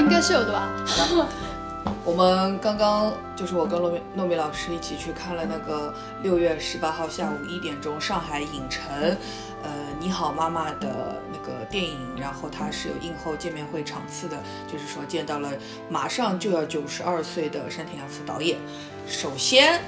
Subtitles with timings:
[0.00, 0.68] 应该是有的吧。
[0.98, 1.24] 然 后
[2.04, 8.90] 我们刚刚就是我跟糯米糯米老师一起去看了那个六月十八号下午一点钟上海影城，
[9.62, 15.50] 呃，你好妈妈的那个电影，然后它是有映后见面会场次的，就是说见到了
[15.88, 18.58] 马上就要九十二岁的山田洋次导演。
[19.06, 19.80] 首先。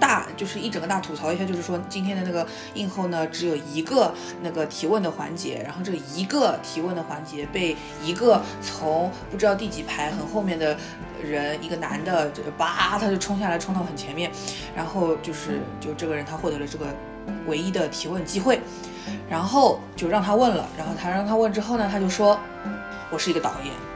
[0.00, 10.76] 大就是一整个大吐槽一下，就是说今天的那个映后呢，只有一个那个提问的环节，然后这一个提问的环节被一个从不知道第几排很后面的
[11.22, 14.30] 人，一个男的，就叭他就冲下来，冲到很前面，
[14.74, 16.86] 然后就是就这个人他获得了这个
[17.46, 18.60] 唯一的提问机会，
[19.28, 22.40] 然后就让他问了，然后他让他问之后呢，他就说，
[23.10, 23.89] 我是一个导演。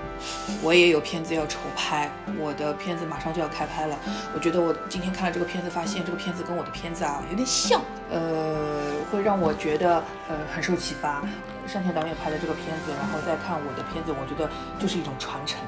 [0.62, 3.98] 我也有片子要筹拍，我的片子马上就要开拍了。
[4.34, 7.80] 我觉得我今天看了这个片子，发现这个片子跟我的片子啊有点像，
[8.11, 9.97] 呃，会让我觉得
[10.28, 11.22] 呃很受启发。
[11.67, 15.58] 山田导演拍的这个片子，然后再看我的片子，我觉得就是一种传承。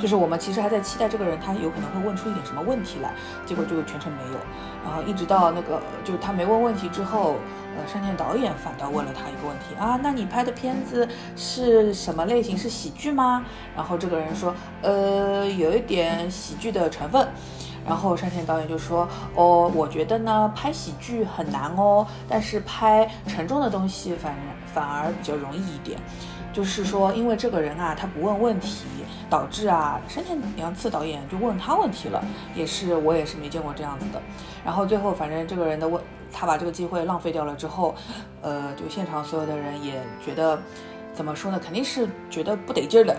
[0.00, 3.12] 就是我们其实还在期待这个人，他有可能会问出一点什么问题来，
[3.44, 4.38] 结果就全程没有。
[4.84, 7.36] 然后一直到那个，就是他没问问题之后，
[7.76, 12.56] 呃，山田导演反倒问了他一个问题啊，那你拍的片子是什么类型？
[12.56, 13.44] 是喜剧吗？
[13.74, 17.28] 然后这个人说，呃，有一点喜剧的成分。
[17.84, 24.36] 然后山田导演就说，哦，我觉得呢，拍喜剧很难哦，但是拍沉重的东西反
[24.72, 25.98] 反而比较容易一点。
[26.52, 28.84] 就是说，因为这个人啊，他不问问题，
[29.28, 32.22] 导致啊，山田洋次导演就问他问题了，
[32.54, 34.22] 也是我也是没见过这样子的。
[34.64, 36.00] 然后最后，反正这个人的问，
[36.32, 37.94] 他把这个机会浪费掉了之后，
[38.40, 40.58] 呃，就现场所有的人也觉得，
[41.12, 43.16] 怎么说呢，肯定是觉得不得劲儿的，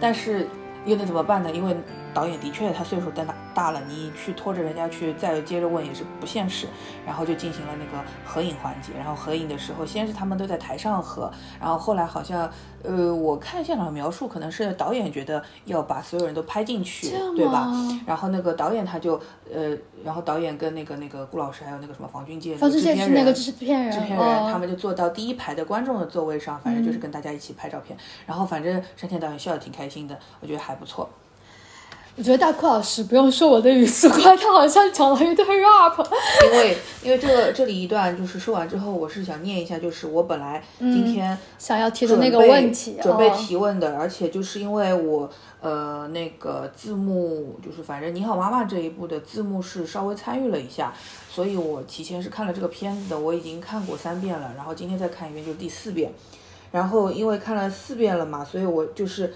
[0.00, 0.46] 但是
[0.86, 1.50] 又能怎么办呢？
[1.50, 1.76] 因为。
[2.14, 6.68] 导演的确，他岁数大大了，你去拖着人家去再接着问也是不现实。
[7.04, 8.92] 然后就进行了那个合影环节。
[8.96, 11.30] 然后合影的时候，先是他们都在台上合，
[11.60, 12.50] 然后后来好像，
[12.82, 17.68] 呃，我看现场描述，可能是导演觉得要把所有人都拍进去，对吧？
[18.06, 19.20] 然后那个导演他就，
[19.52, 27.98] 呃，然后导演跟那个那个顾老师还有那个什么房俊介制片人，那个制片人，制片人，他们就坐到第一排的观众的座位上，反正就是跟大家一起拍照片。
[28.24, 31.08] 然后反正山田导演笑得挺开心的，我觉得还不错。
[32.16, 36.06] 我觉得大哭老师不用说我的语速快，他好像讲了一段 rap。
[36.44, 45.28] 因为因为这个这里一段就是说完之后，我是想念一下，就是我本来今天想要提的那个问题，准备提问的，而且就是因为我
[45.60, 50.94] 呃那个字幕就是反正你好妈妈这一部的字幕是稍微参与了一下，
[51.28, 56.12] 所以我提前是看了这个片子的，我已经看过三遍了，然后今天再看一遍就是第四遍，
[56.70, 59.34] 然后因为看了四遍了嘛，所以我就是。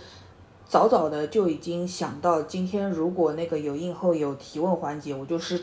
[0.68, 5.58] 早早的就已经想到，今天如果那个有映后有提问环节，我就是，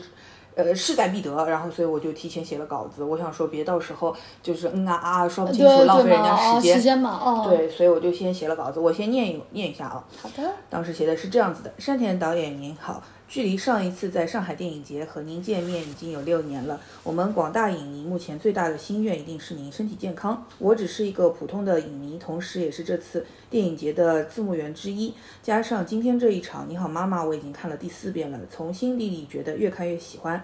[0.56, 1.30] 呃，势在必得。
[1.48, 3.04] 然后，所以我就提前写了稿子。
[3.04, 4.12] 我想说，别到时候
[4.42, 6.76] 就是嗯啊啊说不清楚，浪费人家时间。
[6.76, 7.46] 时间嘛，哦。
[7.48, 8.80] 对，所以我就先写了稿子。
[8.80, 10.04] 我先念一念一下啊。
[10.20, 10.52] 好的。
[10.68, 13.00] 当时写的是这样子的：山田导演您好。
[13.28, 16.80] 距离上一次在上海电影节和您见面已经有六年了。
[17.02, 20.46] 我们广大影迷目前最大的心愿一定是您身体健康。
[20.58, 25.12] 我只是一个普通的影迷，同时也是这次电影节的字幕员之一。
[25.42, 30.40] 加上今天这一场《你好，妈妈》，我已经看了第四遍了，从心底里觉得越看越喜欢。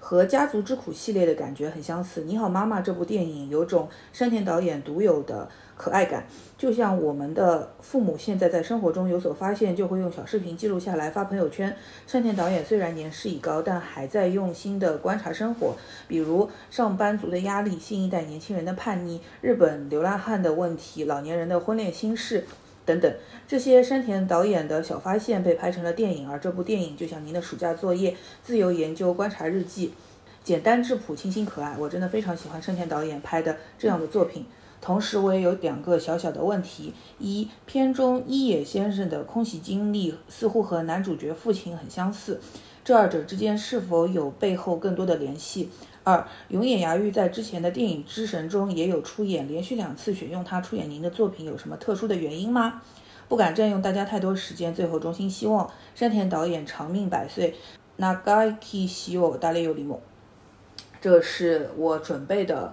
[0.00, 2.20] 和《家族之苦》系列的感觉很相似。
[2.24, 5.48] 《你好，妈妈》这部电影有种山田导演独有的。
[5.76, 6.26] 可爱感，
[6.58, 11.76] 就像我们的父母现在在生活中有所发现，就会用小视频记录下来发朋友圈。
[12.06, 15.76] 山田导演虽然年事已高，但还在用心的观察生活，
[16.08, 22.46] 比如上班族的压力、新一代年轻人的叛逆、日本流浪汉的问题、老年人的婚恋心事
[22.86, 23.14] 等等。
[23.46, 29.92] 这些山田导演的小发现被拍成了电影，而这部电影就像您的暑假作业、自由研究观察日记，
[30.42, 31.76] 简单质朴、清新可爱。
[31.78, 34.46] 我真的非常喜欢山田导演拍的这样的作品。
[34.86, 42.40] 同时，我也有两个小小的问题：一，片中一野先生的空袭经历似乎和男主角父亲很相似，
[42.84, 45.68] 这二者之间是否有背后更多的联系？
[46.04, 52.80] 二，永野芽郁在之前的电影《之神》中也有出演，连续两次选用他出演您的作品，有什么特殊的原因吗？
[53.26, 57.56] 不敢占用大家太多时间，最后衷心希望山田导演长命百岁。
[57.96, 59.98] 那该提西我大力有礼貌，
[61.00, 62.72] 这是我准备的。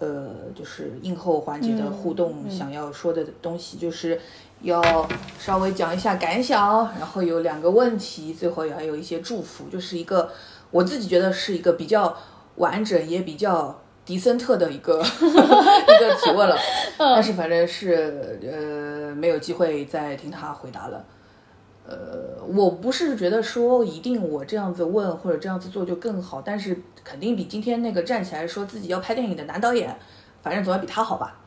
[0.00, 4.20] 呃，就是映后环节的互动，想要说的东西，就是
[4.62, 5.08] 要
[5.38, 10.30] 稍微讲一下感想，然后有两个问题，最后也还有一些祝福，就是一个
[10.70, 12.16] 我自己觉得是一个比较
[12.56, 16.56] 完整也比较迪森特的一个 一个提问了，
[16.98, 21.04] 但是反正是呃没有机会再听他回答了。
[21.86, 29.94] 呃，我不是觉得说一定我这样子问或者这样子做就更好，但是肯定比今天那个站起来说自己要拍电影的男导演，
[30.42, 31.38] 反正总要比他好吧。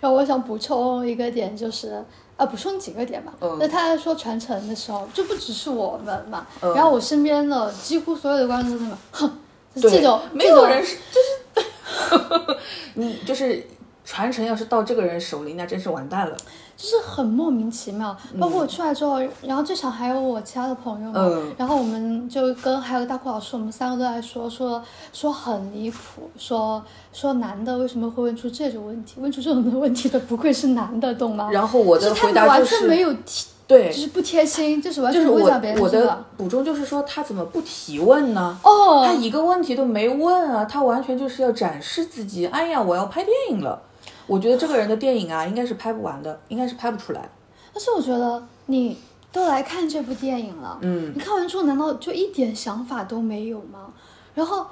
[0.00, 2.04] 然后我想补充一个点，就是
[2.36, 3.32] 啊，补充几个点吧。
[3.40, 9.38] 嗯那他在说传承的时候，就不只是我们嘛，嗯然后我身边的几乎所有的观众都在那么，哼，
[9.76, 12.58] 这种没有人是就是
[12.94, 13.66] 你就是
[14.04, 16.36] 传承，要是到这个人手里，那真是完蛋了。
[16.76, 18.16] 就是很莫名其妙。
[18.40, 24.82] 包括我出来之后，然后这场还有我其他的朋友然后我们就跟还有大库老师，我们三个都在说说
[25.12, 26.82] 说很离谱，说
[27.12, 29.20] 说男的为什么会问出这种问题？
[29.20, 31.48] 问出这种的问题的不愧是男的，懂吗？
[31.52, 36.24] 然后我的回答就完全没，有提，对就，是不贴心，就是完全不会讲别人我的。
[36.36, 38.58] 补充就是说，他怎么不提问呢？
[38.62, 42.46] 哦他，一个问题都没问啊，他完全就是要展示自己。
[42.46, 43.80] 哎呀，我要拍电影了。
[44.26, 47.28] 我觉得这个人的电影啊，应该是拍不完的，应该是拍不出来。
[47.72, 48.96] 但是我觉得你
[49.32, 53.92] 都来看这部电影了，嗯你看完之后难道就一点想法都没有吗？
[54.34, 54.64] 然后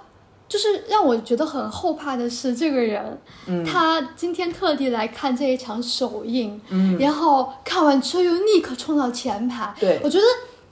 [0.48, 9.74] 就是让我觉得很后怕的是，这个人，嗯他今天特地来看这一场首映，嗯，然后看完之后又立刻冲到前排。
[9.80, 10.24] 对我觉得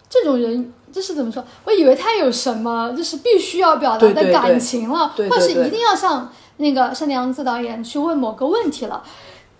[0.09, 1.45] 这种人就是怎么说？
[1.65, 9.03] 我以为他有什么就是必须要表达的感情了，对对对或者是一定要向那个山田洋次导演去问某个问题了。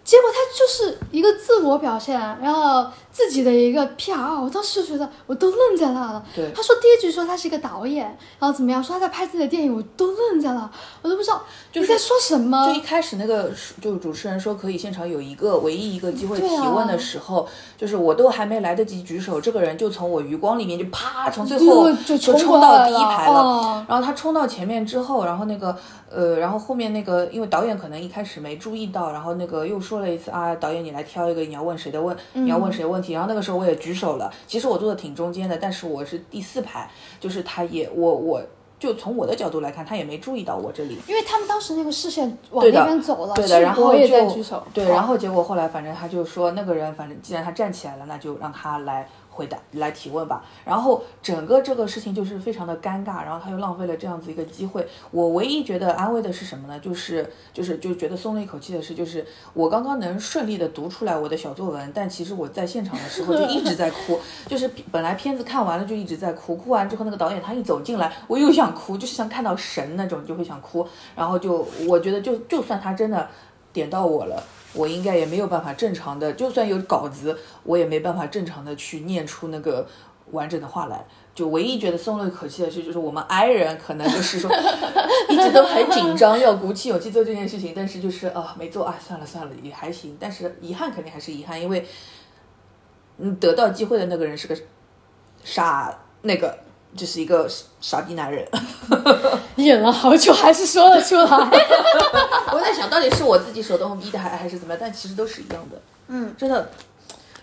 [0.03, 6.25] 结果他就是一个自我表现，然后自己的一个 PR，我当时就觉得我都愣在那了。
[6.35, 8.05] 对他说第一句说他是一个导演，
[8.39, 10.71] 然后怎么样，说他在拍自己的电影，我都愣在了，
[11.03, 11.43] 我都不知道
[11.73, 12.67] 就是你在说什么。
[12.67, 23.41] 就一开始那个就是主持人说可以现场有一个唯一一个机会提问的时候，就是我都还没来得及举手，这个人就从我余光里面就啪从最后就就冲到第一排了。
[23.41, 25.77] 哦然后他冲到前面之后，然后那个
[26.09, 33.15] 呃，然后后面那个因为导演可能一开始没注意到，然后那个又说了一次啊，导演你来挑一个你要问谁的问，你要问谁的问题。
[33.15, 38.43] 然后那个时候我也举手了，其实我坐的挺中间的，但是我是第四排，就是他也我我。
[38.81, 50.45] 就从我的角度来看，他也没注意到我这里，因为他们当时那个视线往那边走了，对的，然后我也在就举手，对，哦然后结果后来反正他就说那个人反正既然他站起来了，那就让他来回答来提问吧。
[50.65, 54.87] 然后整个这个事情就是非常的尴尬，然后他又浪费了这样子一个机会。
[55.11, 56.79] 我唯一觉得安慰的是什么呢？
[56.81, 59.25] 就是就是就觉得松了一口气的是，就是
[59.55, 73.29] 我刚刚能顺利的读出来我的小作文，但其实我在现场的时候就一直在哭， 就是本来片子看完了就一直在哭，哭完之后那个导演他一走进来，我又想哭，就是像看到神那种就会想哭，然后就我觉得就就算他真的
[73.73, 74.43] 点到我了。
[74.73, 79.87] 我应该也没有办法正常的，就算有稿子，我也没办法正常的去念出那个
[80.31, 81.05] 完整的话来。
[81.33, 84.51] 就唯一觉得松了一口气的是，就是我们 I 人可能就是说
[85.31, 90.17] 一直都很紧张，要鼓起勇气做这件事情，但是就是啊、没做啊，算了算了，也还行。
[90.21, 91.87] 但是遗憾肯定还是遗憾，因为
[93.19, 94.57] 嗯，得到机会的那个人是个
[95.43, 96.59] 傻，那个
[96.97, 97.49] 就是一个
[97.81, 98.47] 傻逼男人。
[99.57, 101.25] 忍了好久还是说了出来。
[102.53, 104.79] 我在想到底是我自己手动逼的，还还是怎么样？
[104.81, 105.81] 但其实都是一样的。
[106.09, 106.71] 嗯，真的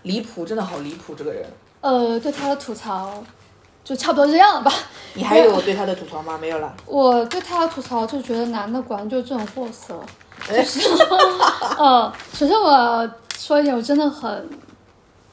[0.03, 1.45] 离谱，真的好离谱，这个人。
[1.81, 3.23] 呃，对他的吐槽
[3.83, 4.73] 就差不多这样了吧。
[5.13, 6.37] 你还有对他的吐槽吗？
[6.39, 6.73] 没有了。
[6.85, 9.99] 我对他的吐槽就觉得男的果然就这种货色。
[10.49, 10.65] 哎，
[11.77, 14.49] 呃，首先我说一点，我真的很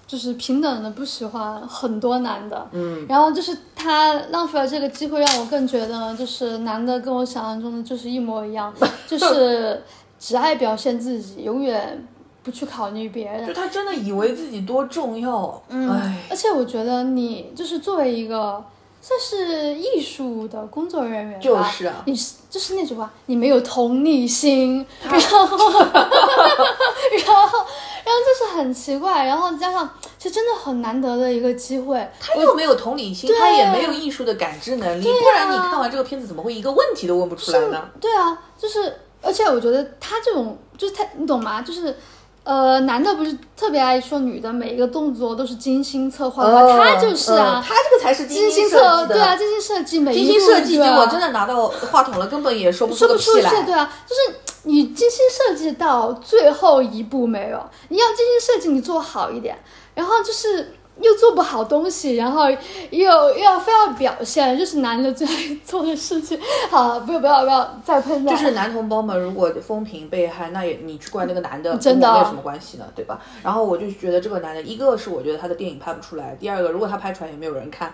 [0.06, 2.66] 就是平等的不喜欢很多男的。
[2.72, 8.72] 嗯，然后就是他浪费了这个机会，让我更觉得就是男的跟我想象中的就是一模一样，
[9.08, 9.82] 就是
[10.18, 12.06] 只爱表现自己，永远
[12.42, 13.52] 不去考虑别人就。
[13.52, 15.62] 他真的以为自己多重要。
[15.68, 18.62] 嗯哎，而且我觉得你就是作为一个
[19.00, 27.58] 算是艺术的工作人员吧，就是啊你是就是那句话，你没有同理心，然后 然后
[28.04, 37.88] 然后就是很奇怪，然后加上其实真的很难得的一个机会，他又没有同理心，他也没有艺术的感知能力，啊不然你看完这个片子怎么会一个问题都问不出来呢？
[38.00, 41.62] 对啊，就是，而且我觉得他这种就是他，你懂吗？
[41.62, 41.96] 就是，
[42.44, 46.60] 呃，男的不是特别爱说女的每一个动作都是精心策划的吗？
[46.60, 49.14] 哦他就是啊嗯，他这个才是精心设设计的。
[49.14, 53.62] 对啊，精心设计每一精心设计，结果真的拿到话筒了，根本也说不出说不出去，个屁来。
[53.62, 57.58] 对啊，就是你精心设计到最后一步没有，
[57.88, 59.56] 你要精心设计，你做好一点，
[59.94, 62.48] 然后就是又做不好东西，然后
[62.90, 66.38] 又又要非要表现，就是男的最爱做的事情。
[66.70, 68.30] 好了，不要不要不要再喷了。
[68.30, 73.20] 就是男同胞们，如果风评被害，那也你去怪那个男的， 真的没有什么关系呢，对吧？
[73.42, 77.92] 然后我就觉得这个男的，一个是我觉得他的电影拍不出来，第二个如果他拍出来也没有人看，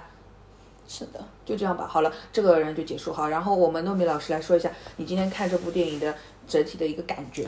[0.87, 1.21] 是的。
[1.45, 1.89] 就这样吧。
[1.91, 3.29] 好了，这个人就结束好。
[3.29, 6.15] 然后我们糯米老师来说一下你今天看这部电影的
[6.47, 7.47] 整体的一个感觉。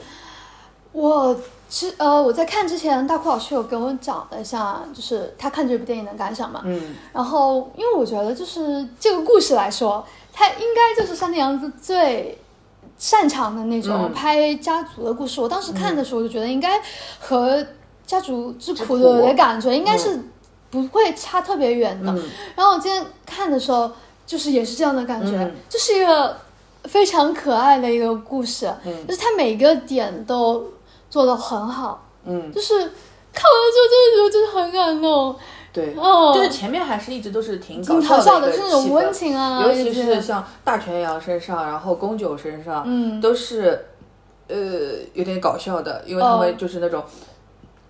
[0.92, 1.34] 我
[1.68, 6.60] 之呃，我在看之前，大库老师有跟我讲了一下，就是他看这部电影的感想嘛。
[6.64, 12.38] 嗯，然后，因为我觉得就是这个故事来说，他应该就是山田洋子最
[12.98, 14.12] 擅长的那种嗯。
[14.12, 15.40] 拍家族的故事。
[15.40, 16.78] 我当时看的时候，我就觉得应该
[17.18, 17.56] 和
[18.06, 20.20] 《家族之苦》的感觉应该是
[20.70, 22.12] 不会差特别远的。
[22.12, 22.22] 嗯。
[22.54, 23.90] 然后我今天看的时候，
[24.26, 25.54] 就是也是这样的感觉，嗯。
[25.70, 26.36] 就是一个
[26.84, 29.06] 非常可爱的一个故事，嗯。
[29.06, 30.64] 就是它每个点都
[31.12, 35.36] 做的很好，嗯，就是看完了之后真的觉得就是很感动。
[35.74, 36.32] 对，哦。
[36.34, 43.20] 就是前面还是一直都是挺搞笑的一个的是那种温情啊尤其是像大泉洋身上，然后宫九身上，嗯。
[43.20, 43.88] 都是
[44.48, 44.56] 呃
[45.12, 46.38] 有点搞笑的，因为他哦。
[46.38, 47.04] 们就是那种。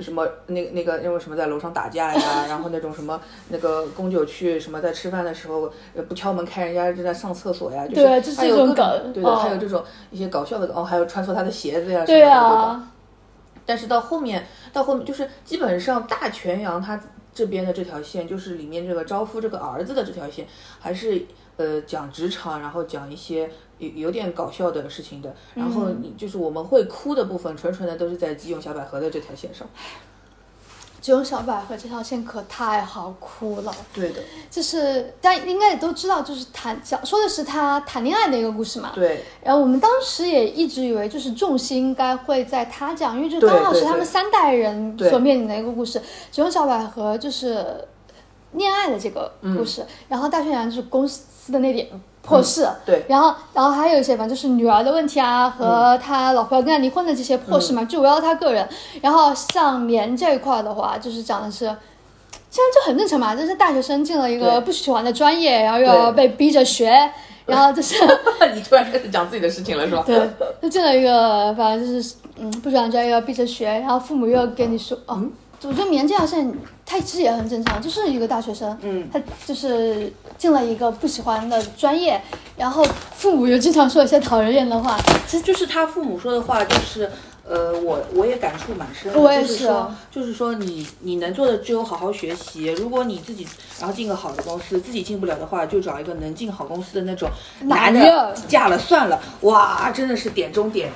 [0.01, 9.37] 什么那那个因为什么在楼上打架呀， 然后那种什么那个宫九去什么在吃饭的时候呃不敲门开人家正在上厕所呀，就是对就是还有各这种梗对的，哦。
[9.37, 12.83] 还有这种一些搞笑的梗哦，还有穿错他的鞋子呀什么的，对对吧？
[13.63, 17.01] 啊，但是到后面，到后面就是基本上大全阳他
[17.35, 20.47] 这边的这条线，就是里面这个招夫这个儿子的这条线，
[20.79, 21.25] 还是
[21.57, 25.35] 呃讲职场，然后讲一些有有点搞笑的事情的。
[25.55, 29.67] 然后你就是我们会哭的部分，纯纯的都是在基永小百合的这条线上。
[31.03, 38.93] 只有小百合这条线可太好哭了，对的，就是大家应该也都知道，就是谈讲说的是他谈恋爱的一个故事嘛。
[38.95, 46.01] 对，然后我们当时也一直以为，就是重心应该会在他这样，因为就刚好是他们三代人所面临的一个故事。
[46.31, 47.85] 只有小百合就是
[48.53, 51.89] 恋爱的这个嗯故事，然后大泉洋就是公司的那点
[52.23, 58.69] 破事，对然后然后还有一些反正就是女儿的问题啊，和他老婆要跟他离婚的这些破事嘛，就围绕他个人。
[59.01, 61.75] 然后像棉这一块的话，就是讲的是。
[62.51, 66.93] 其实这很正常嘛，就是大学生进了一个不喜欢的专业，然后又要被逼着学，
[67.47, 67.95] 然后就是
[68.55, 70.05] 你突然开始讲自己的事情了是吧？
[70.07, 70.21] 对，
[70.61, 75.19] 就进了一个，反正就是嗯，不喜欢专业要逼着学，然后父母又跟你说，哦，
[75.65, 76.53] 我觉得棉这条线，
[76.85, 82.21] 他其实也很正常，就是一个大学生，嗯，他就是进了一个不喜欢的专业，
[82.57, 87.11] 然后父母又经常说一些讨人厌的话，其实就是他父母说的话，就是
[87.49, 93.47] 呃，我我也感触蛮深的，我也就是说就是说你你能做的只有好好学习，如果你自己
[93.79, 97.29] 然后进个好的公司，自己进不了的话，就找一个能进好公司的那种
[97.63, 100.91] 男的，嫁了算了，哇，真的是点中点，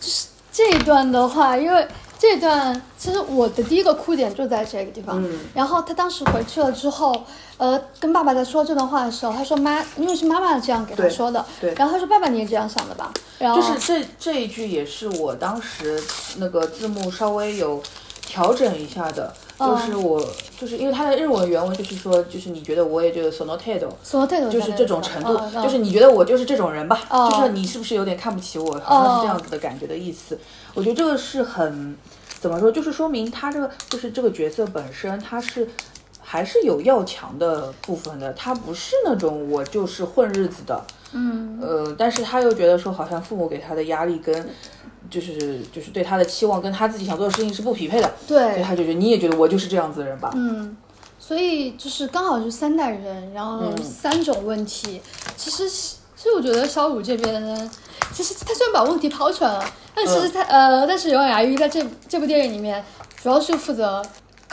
[0.00, 1.86] 就是这一段的话，因为
[2.24, 5.22] 这段其实我的第一个哭点就在这个地方。
[5.22, 7.14] 嗯然后他当时回去了之后，
[7.58, 11.44] 呃，跟爸爸在说这段话的时候，他说妈，因为是妈妈这样给他说的。
[11.60, 13.12] 对然后他说爸爸你也这样想的吧？
[13.38, 16.02] 然后就是这这一句也是我当时
[16.38, 17.82] 那个字幕稍微有
[18.26, 19.34] 调整一下的。
[19.56, 20.20] 就是我，
[20.58, 23.30] 就是因为它的日文原文就是说，就是你觉得我也觉得
[24.50, 30.36] 度就是这种程度，就是你觉得我就是这种人吧，哦就是你是不是有点看不起我，好像是这样子的感觉的意思。
[30.74, 31.96] 我觉得这个是很
[32.44, 35.66] 怎么说，就是说明他这个就是这个角色本身他是。
[36.26, 40.82] 还是有要强的部分的，他不是那种我就是混日子的，
[41.12, 44.48] 嗯，呃，但是他又觉得说，好像父母给他的压力跟，
[45.10, 50.74] 就是就是对他的期望跟他自己想做的事情是不匹配的，所以对，他就觉得你也觉得我就是这样子的人吧，嗯，
[51.20, 55.00] 所以就是刚好是三代人，然后嗯三种问题。
[55.36, 57.70] 其实，其实我觉得小五这边呢，
[58.12, 62.84] 其实他虽然把问题抛出来了，但其实他、呃，但是刘雅玉在这这部电影里面
[63.22, 64.04] 主要是负责。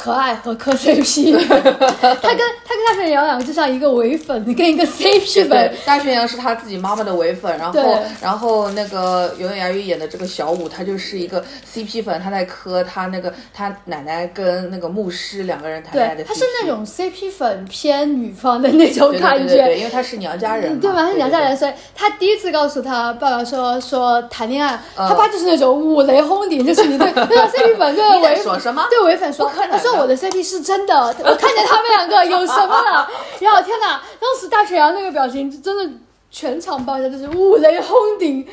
[0.02, 7.80] 可爱和磕 CP， 他跟他跟大泉洋两个就像一个伪粉跟一个 CP 粉，，大泉洋是他自己妈妈的唯粉，然后
[8.20, 21.02] 然后那个永远牙玉演的这个小五，他就是一个 CP 粉，他在磕他那个他奶奶跟那个牧师两个人谈恋爱的他是那种 CP 粉偏女方的那种感觉，对对对对，因为他是娘家人嘛，对吧？
[21.02, 28.84] 他是娘家人，所以他第一次告诉他爸爸说说谈恋爱，嗯他爸就是那种五雷轰顶，就是你对那个 CP 粉对伪粉说什么？
[28.90, 33.10] 对唯粉说，不可能我的 CP 是真的， 我看见他们两个有什么了？
[33.40, 35.90] 然后天哪，当时大沈阳那个表情真的
[36.30, 38.48] 全场爆笑，就是五雷轰顶。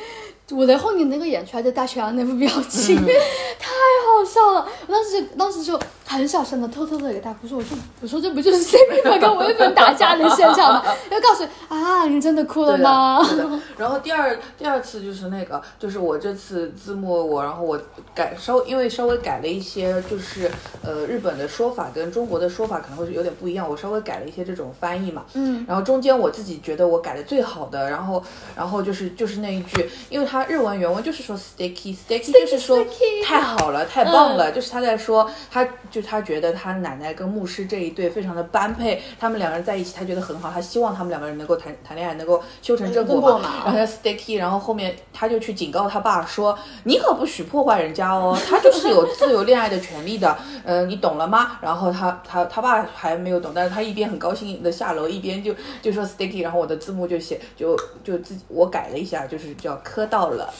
[0.51, 3.05] 五雷轰顶那个演出来的大学洋那副表情，嗯
[3.59, 3.69] 太
[4.05, 4.67] 好笑了！
[4.87, 13.19] 我当时就当时就很小声的偷偷的给大哭说：“我说我说这不就是 CP 粉跟唯粉打架的现场吗？” 要告诉你啊，你真的哭了对吗？
[13.77, 17.79] 然后第二第二次就是那个，就是我这次字幕我，然后我
[18.15, 20.49] 改稍因为稍微改了一些，就是
[20.81, 25.23] 呃日本的说法跟中国的说法可能会有点不一样，我稍微改了一些这种翻译嘛。
[25.33, 28.23] 嗯，然后中间我自己觉得我改的最好的，然后
[28.55, 32.81] 然后就是就是那一句，因为它日文原文就是说 sticky sticky，就是说
[33.25, 43.63] 太好了，太棒了，就是他在说他就就他觉得他奶奶跟牧师这一对非常的般配，他们两个人在一起，他觉得很好，他希望他们两个人能够谈谈恋爱，能够修成正果嘛。
[43.65, 60.53] 然后他 sticky，然后后面他就去警告他爸说：“你可不许破坏人家哦，他就是有自由恋爱的权利的，嗯、 你懂了吗？”然后他他他爸还没有懂，但是他一边很高兴的下楼，一边就就说 sticky，然后我的字幕就写就就自己我改了一下，就是叫磕到了。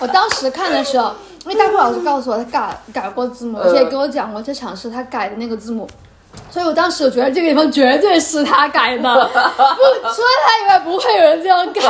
[0.00, 1.14] 我当时看的时候，
[1.46, 5.88] 因为大鹏老师告诉我他改改过字幕，嗯而且也跟我讲过这场是他改的那个字幕，
[6.50, 11.80] 所以我当时我觉得这个地方绝对是他改的， 不除了他以外不会有人这样改。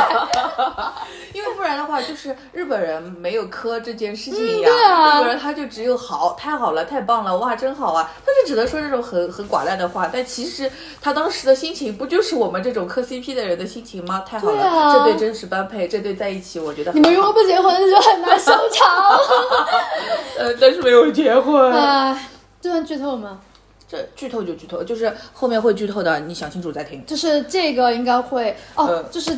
[1.35, 4.69] 因为不然的话，就是日本人没有磕这件事情呀。
[4.69, 8.09] 对啊日本人他就只有好，太好了，太棒了，哇，真好啊！
[8.25, 10.09] 他就只能说这种很很寡淡的话。
[10.11, 14.23] 但其实他当时的心情，不就是我们这种磕 CP 的人的心情吗？
[14.25, 19.19] 太好了，对啊这对真实般配，这对在一起，我觉得你们如果不结婚就很难收场。
[20.39, 21.69] 呃，但是没有结婚。
[21.75, 22.29] 唉，
[22.61, 23.41] 这算剧透吗？
[23.87, 27.05] 这剧透就剧透，就是后面会剧透的，你想清楚再听。
[27.05, 29.37] 就是这个应该会哦，嗯就是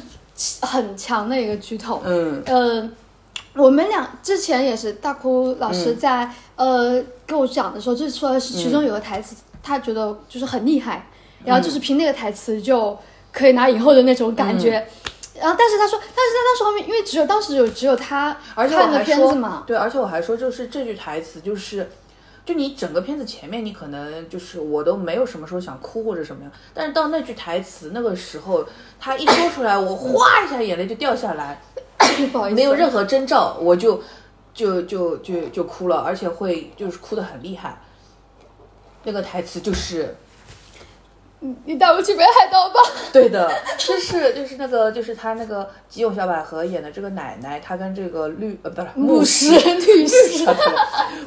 [0.62, 2.02] 很强的一个剧透。
[2.06, 2.42] 嗯。
[2.46, 2.90] 呃，
[3.54, 11.08] 我们俩之前也是大哭老师在、呃跟我讲的时候，就说的是其中有个台词，他觉得就是很厉害，
[11.44, 12.98] 然后就是凭那个台词就
[13.34, 14.88] 可以拿影后的那种感觉。
[15.40, 21.90] 然后，但是他说，但是在当时后面，因为只有当时有只有他而且我看的片子嘛，对，而且我还说，就是这句台词，就是，
[22.48, 28.66] 就你整个片子前面，你可能就是我都没有什么时候想哭或者什么样，但是到那句台词那个时候，
[28.98, 31.62] 他一说出来，我哗一下眼泪就掉下来，
[32.32, 34.02] 不好意思，没有任何征兆，我就
[34.54, 37.82] 就就就就哭了，而且会就是哭得很厉害。
[39.04, 40.16] 那个台词就是
[41.66, 42.80] 你带我去北海道吧。
[43.14, 50.46] 对的，就是就是那个就是他那个吉永小百合演的这个奶奶，她跟这个律呃不是牧师师律师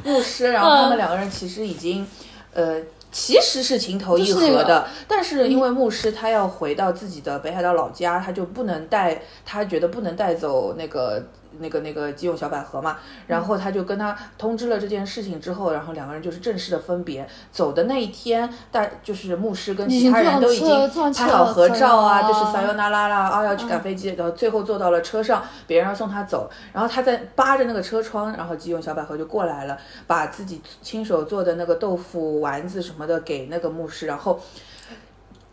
[0.03, 2.05] 牧师，然后他们两个人其实已经，
[2.53, 11.23] 呃，其实是情投意合的，个但是因为牧师他要回到自己的北海道老家，他就不能带，他觉得不能带走那个。
[11.59, 17.27] 那个那个基永小百合嘛，然后他就跟他通知了这件事情之后，然后两个人就是正式的分别。
[17.51, 34.39] 走的那一天，大就是牧师跟其他人都已经拍好合照啊，就是撒尤那拉啦，啊要去赶飞机，然后最后坐到了车上，别人要送他走，然后他在扒着那个车窗，然后基永小百合就过来了，把自己亲手做的那个豆腐丸子什么的给那个牧师，然后。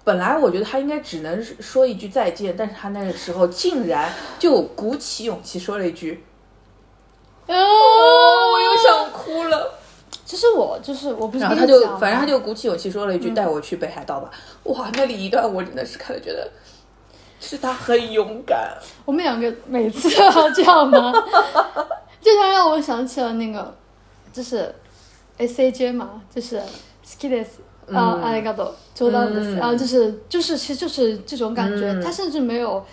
[0.04, 6.24] 本来我觉得他应该只能说一句再见，但是他那个时候竟然就鼓起勇气说了一句
[7.46, 9.74] 哦，我又想哭了。
[10.24, 14.30] 其实我就是我不是然后他就反正他就鼓起勇气说了一句：“带我去北海道吧。”
[14.64, 16.50] 哇，那里一段我真的是看了觉得，
[17.40, 18.76] 是他很勇敢。
[19.06, 21.12] 我们两个每次都要这样吗？
[22.20, 23.74] 这段让我想起了那个，
[24.30, 24.74] 就是
[25.38, 26.60] S A J 嘛，就是
[27.06, 27.46] Skills
[27.92, 29.56] 啊，阿里嘎多，周到的，嗯。
[29.56, 32.00] 然后就是就是其实就是这种感觉，嗯。
[32.02, 32.84] 他甚至没有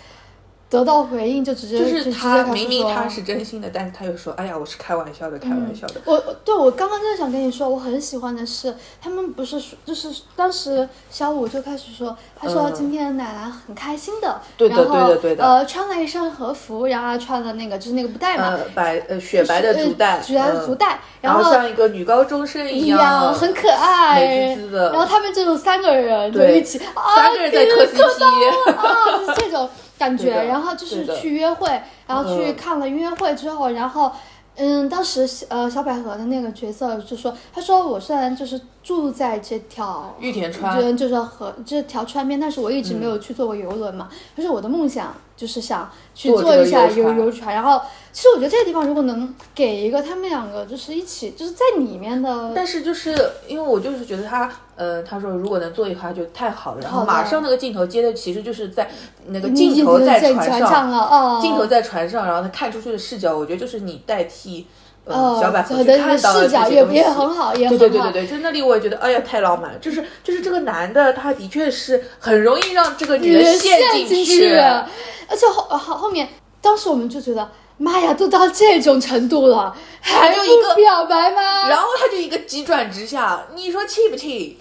[0.76, 5.94] 得到回应就直接就是他明明他是真心的，但是他又说：“哎呀，我是开玩笑的，开玩笑的。
[6.04, 30.44] 我我对我刚刚真的想跟你说，我很喜欢的是，他们不是说，就是当时小五就开始说，他说嗯今天奶奶很开心的，对的对的对的呃穿了一身和服，然后还穿了那个就是那个布带嘛，呃，白呃雪白的足带，雪白的足带，然后像一个女高中生一样，很可爱，美滋滋的然后他们这种三个人就一起，啊三个人在磕 CP，啊，就是这种感觉。
[30.44, 31.68] 然后就是去约会，
[32.06, 34.10] 然后去嗯看了音乐会之后，然后。
[34.58, 44.08] 嗯，当时呃小百合的那个角色就说，他说我虽然就是住在这条玉田川就就是河这条川边，但是我一直没有去坐过游轮嘛。
[44.34, 47.54] 可是我的梦想就是想去坐这个坐一下游游船。
[47.54, 47.80] 然后
[48.12, 53.14] 其实我觉得这个地方如果能给一个他们两个就是一起就是在里面的，但是就是
[53.46, 58.88] 因为我就是觉得他，呃，他说如果能做一话就太好了，然后马上那个镜头接的其实就是在
[59.26, 64.66] 那个镜头在船船上了，哦，镜头在船上，然后他看出去的视角，我觉得就是你代替
[65.06, 67.08] 呃哦，小百合去的看到了视角这些东西也也。
[67.08, 67.78] 很好，也对很好。
[67.78, 69.78] 对对对对，就那里我也觉得，哎呀，太浪漫了。
[69.78, 74.54] 就是就是这个男的，他的确是很容易让这个女的陷进进去，
[75.28, 76.28] 而且后后后面，
[76.60, 81.68] 当时我们就觉得，妈呀，都到这种程度了，还就一个不表白吗？
[81.68, 84.58] 然后他就一个急转直下，你说气不气？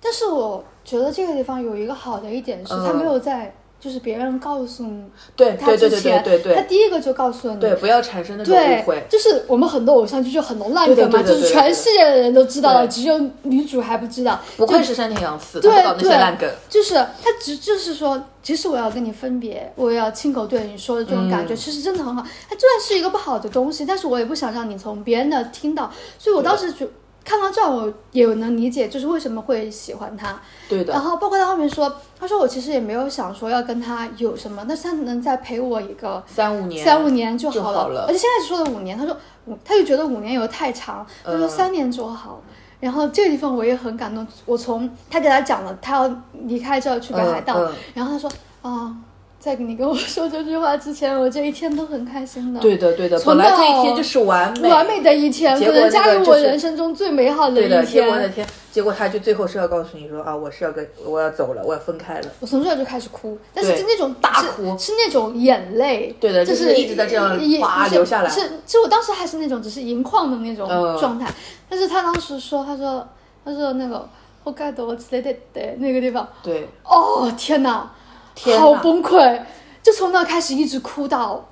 [0.00, 4.90] 但是我觉得这个地方有一个好的一点是，嗯他没有在就是别人告诉他
[5.36, 7.60] 对对对对之前，对对对他第一个就告诉了你。
[7.60, 9.06] 对，不要产生那种误会，。
[9.08, 14.40] 就是我们很多偶像剧就很多烂对对梗嘛，对对对就是全世界的人都知道了，只有女主还不知道。
[14.56, 16.50] 不愧是山田洋次，他对搞那些对烂梗。
[16.68, 22.22] 就是他只就是说，即使我要跟你分别，我要亲口对你说的这种感觉，嗯其实真的很好。
[22.22, 26.86] 它虽然是一个不好的东西，但是我也不想让你从别人那听到，所以我当时就
[27.28, 30.40] 看到这儿我也能理解，就是为什么会喜欢他。
[30.66, 37.78] 对的然，后包括他后面说，他说我其实也没有想说要跟他有什么，但是他能再陪我一个三五年，三五年就就好了。
[37.80, 39.14] 好了而且现在说的五年，他说
[39.44, 42.40] 五，他就觉得五年有太长，他说嗯三年就好。
[42.80, 48.30] 然后这个地方我也很感动，我从他给他讲了他要离开这儿去北海道，嗯嗯然后他说
[48.62, 48.96] 啊，
[49.40, 52.60] 在你跟我说这句话之前，我这一天都很开心的。
[52.60, 58.32] 对的对的，从本来这一天就是完美完美的一天，可能加入我人生中最美好的一对的，结果那天。
[58.34, 62.28] 天，结果他就最后是要告诉你说啊，我是要跟我要走了，我要分开了。
[62.40, 71.32] 我从这儿就开始哭，但是对是那种大哭是那种眼泪，对的就就是一直在这样哗流下来是，其实我当时还是那种只是盈眶的那种嗯状态，
[71.68, 73.06] 但是他当时说，他说
[73.44, 74.08] 他说那个
[74.44, 77.90] 北海道之类的的那个地方，对，哦天哪，
[78.38, 79.42] 天好崩溃，
[79.82, 81.48] 就从那开始一直哭到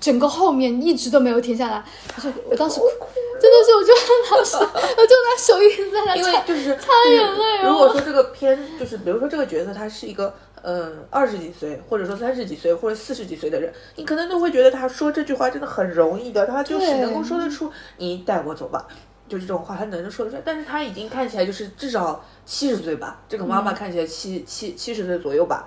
[0.00, 1.84] 整个后面一直都没有停下来，
[2.16, 3.06] 我就我当时哭，
[3.40, 18.86] 真的是我就拿手我就拿手一直在那因为擦就是擦眼泪哦，如果说这个片就是，比如说这个角色他是一个嗯二十几岁，或者说三十几岁，或者四十几岁的人，你可能都会觉得他说这句话真的很容易的，他就是能够说得出“你带我走吧”。
[19.28, 23.64] 就是这种话，他能说得出来，但是他已经看起来就是至少七十岁吧，这个妈嗯。
[23.64, 25.66] 妈看起来七七七十岁左右吧，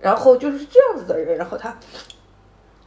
[0.00, 1.76] 然后就是这样子的人，然后他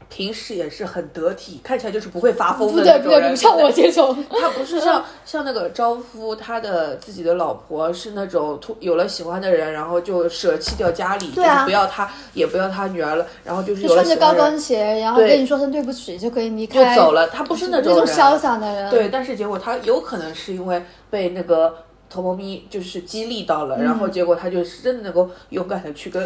[0.09, 11.55] 平时也是很得体，看起来就是不会发疯的那种人，不像我这种，他不是像像那个招夫，他的自己的老婆是那种突有了喜欢的人，然后就舍弃掉家里，对啊。
[11.55, 17.27] 就是不要他，也不要他女儿了，然后就是有了穿着高跟鞋，然后跟你说声对不起就可以离开就开，走了。
[17.29, 21.75] 他不是那种那种人，潇洒的人，对，但是结果他有可能是因为被那个
[22.07, 26.23] 头猫咪就是激励到了，然后结果他就是真的能够勇敢的去跟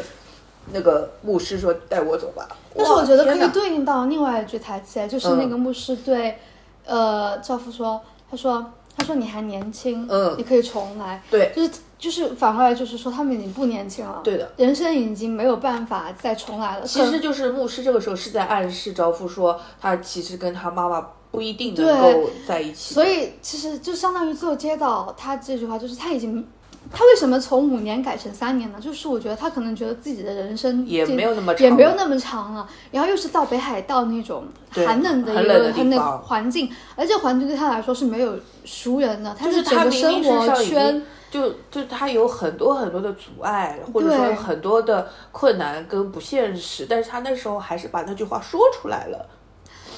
[0.74, 2.48] 那个牧师说带我走吧。
[2.76, 6.38] 但是我觉得可以对应到另外一句台词，就是那个牧师对，
[6.86, 8.00] 呃，赵父说，
[8.30, 8.64] 他说，
[8.96, 16.86] 他说你还年轻，嗯你可以重来，对就是就是反过来就是说他们已经不年轻了，对的，人生已经没有办法再重来了。
[16.86, 22.94] 其实就是牧师这个时候是在暗示赵夫说，他其实跟他妈妈不一定能够在一起。
[22.94, 26.48] 所以其实就相当于最后接到他这句话，就是他已经。
[26.92, 28.78] 他为什么从五年改成三年呢？
[28.80, 32.68] 就是我觉得他可能觉得自己的人生也没有那么长也没有那么长了。
[32.92, 49.26] 然后又是到北海道那种寒冷的一个很冷环境，而这环境对他来说是没有熟人的，他就是整个生活圈就就他有很多很多的阻碍，或者说很多的困难跟不现实，但是他那时候还是把那句话说出来了。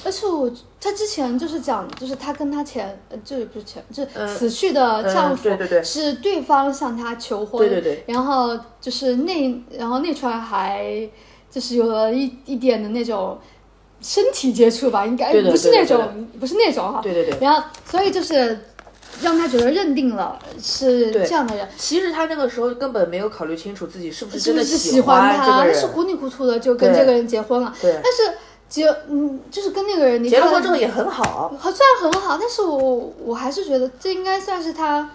[0.04, 5.82] 而且我他之前就是讲，就是他跟他前，呃，这不是前，就是嗯死去的丈夫，对对对。
[5.82, 11.08] 是对方向他求婚，对对对，然后就是那，然后那串还
[11.50, 13.38] 就是有了一一点的那种
[14.00, 17.38] 身体接触吧，应该不是那种，不是那种哈，对对对。
[17.40, 18.58] 然后所以就是
[19.20, 25.70] 让他觉得认定了是这样的人，其实他那个时候根本没有考虑清楚自己是不是真的是喜欢他？
[25.72, 28.38] 是糊里糊涂的就跟这个人结婚了，对，但是
[28.70, 31.52] 结嗯就是跟那个人离结了婚之后也很好。
[31.58, 35.10] 好，虽然很好，但是我我还是觉得这应该算是他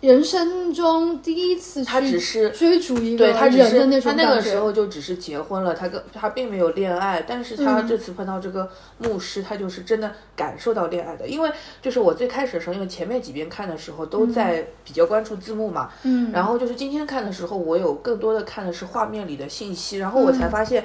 [0.00, 4.40] 人生中第一次去他只是追逐一个对他只人的那是他那个。
[4.40, 11.26] 时候就只是结婚了，他跟他并没有恋爱，但是他嗯这次碰到这个牧师，他就是真的感受到恋爱的。
[11.26, 11.50] 因为
[11.82, 20.84] 就是我最开始的时候，因为前面几遍看的时候都在比较关注字幕嘛，嗯，然后就是今天看的时候，我有更多的看的是画面里的信息，然后我嗯才发现。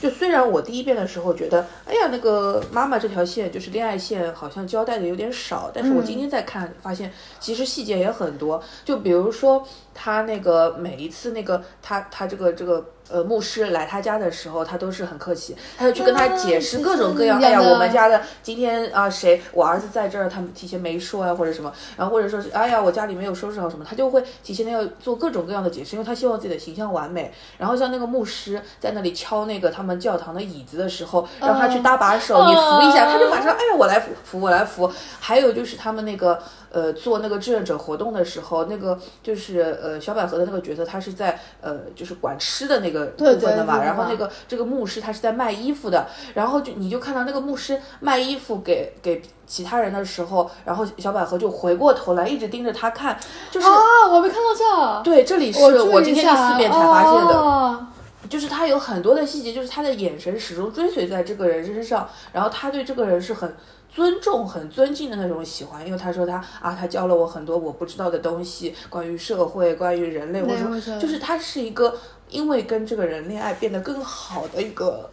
[0.00, 8.62] 就虽然我第一遍的时候觉得，哎呀，那个妈妈这条线就是恋爱线，好像交代的有点少，但是我今天再看，发现其实细节也很多。
[8.84, 9.66] 就比如说
[10.00, 27.32] 他那个每一次那个他他这个这个呃牧师来他家的时候，他都是很客气，他就去跟他解释啊各种各样，哎呀，我们家的今天啊谁我儿子在这儿，他们提前没说啊或者什么，然后或者说是哎呀我家里没有收拾好什么，他就会提前的要做各种各样的解释，因为他希望自己的形象完美。
[27.56, 34.88] 然后像那个牧师在那里敲那个他们教堂的椅子的时候，让他去搭把手，你扶一下，他就马上哎呀我来扶扶我来扶。
[35.18, 36.38] 还有就是他们那个
[36.70, 53.16] 呃做那个志愿者活动的时候，那个就是呃小百合的那个角色，他是在呃就是管吃的那个部分的嘛，对对然后那个这个牧师他是在卖衣服的，然后就你就看到那个牧师卖衣服给给其他人的时候，然后小百合就回过头来一直盯着他看，
[53.50, 53.72] 就是、啊，
[54.10, 57.34] 我没看到这，对，这里是我今天第四遍才发现的。
[57.34, 57.86] 哦
[58.28, 63.56] 就是他有很多的细节，就是他的眼神始终追随在这个人身上，然后他对这个人是很
[63.98, 71.94] 尊重、很尊敬的那种喜欢，因为他说他啊，他教了我很多我不知道的东西，关于社会、关于人类，我说就是他是一个
[72.30, 75.10] 因为跟这个人恋爱变得更好的一个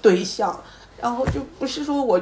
[0.00, 0.62] 对象，
[1.00, 2.20] 然后就不是说我。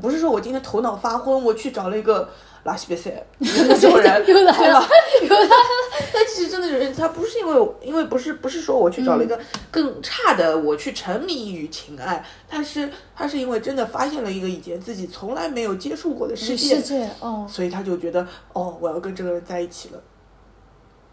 [0.00, 2.30] 不是说我今天头脑发昏，我去找了一个
[2.64, 4.86] 拉西贝塞那种人， 又来了
[5.20, 5.36] 对吧？
[6.12, 9.38] 但其实真的是他不是因为因为不是不是说我去找了一个
[9.70, 20.00] 更差的，我去沉迷于情爱，但是他是因为真的发现了一个以前自己从来没有接触过的世界，世界，嗯，所以他就觉得哦，我要跟这个人在一起了。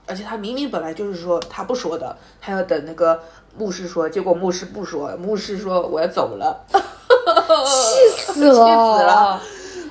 [0.10, 3.22] 而且他明明本来就是说他不说的，他要等那个
[3.58, 9.42] 牧师说，结果牧师不说，牧师说我要走了，气死了 气死了。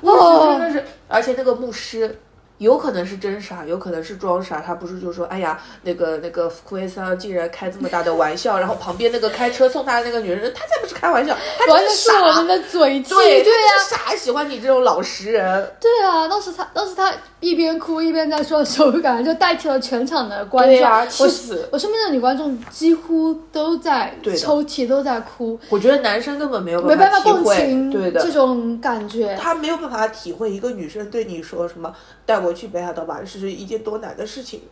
[0.06, 2.18] 牧师哦真的是，而且那个牧师
[2.58, 4.60] 有可能是真傻，有可能是装傻。
[4.60, 12.22] 他不是就说，哎呀，那个那个福维桑竟然开这么大的玩笑，然后旁边那个开车送他的那个女人，他才不是开玩笑，他真的是傻。
[12.26, 15.70] 我们的嘴替，对对呀、傻，喜欢你这种老实人。
[15.80, 20.74] 对啊，当时他当时他一边哭一边在说的时候，我感觉就代替了全场的观众。
[20.74, 29.36] 对呀气我死我身边的女观众几乎都在抽泣，都在哭，我觉得男生根本没有没办法共体会，情对的这，种感觉。
[29.38, 31.92] 他没有办法体会一个女生对你说什么
[32.24, 34.62] “带我去北海道吧”是一件多难的事情。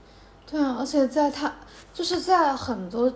[0.51, 1.53] 对啊，而且在他
[1.93, 3.13] 就是在很多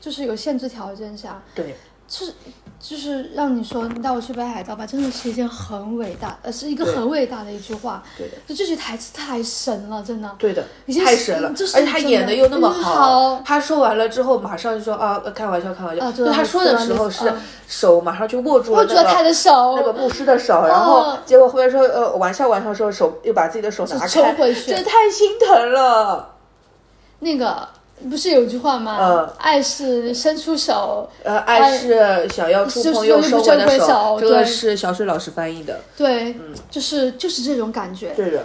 [0.00, 1.76] 就是有限制条件下，对，
[2.10, 2.32] 就是
[2.80, 8.02] 就是让你说你带我去北海道吧，真的是一件很伟大，呃，是一个很伟大的一句话。
[8.18, 10.28] 对的，就这句台词太神了，真的。
[10.36, 10.64] 对的
[11.04, 16.04] 太神了，就是而且他演的又那么真的好他说完了之后，马上就说啊，呃开玩笑，开玩笑。
[16.04, 26.34] 啊知道就他说的时候是嗯手马上就握住了握住了他的手，那个牧师的手，然后嗯结果后面说呃玩笑玩笑说手又把自己的手拿开，太心疼了。
[27.20, 27.68] 那个
[28.08, 28.98] 不是有句话吗？
[29.00, 34.44] 嗯爱是伸出手，呃，爱是想要触碰又收回就是的手这个对。
[34.44, 35.80] 是小水老师翻译的。
[35.96, 36.34] 对，
[36.70, 38.44] 就是就是这种感觉，对的，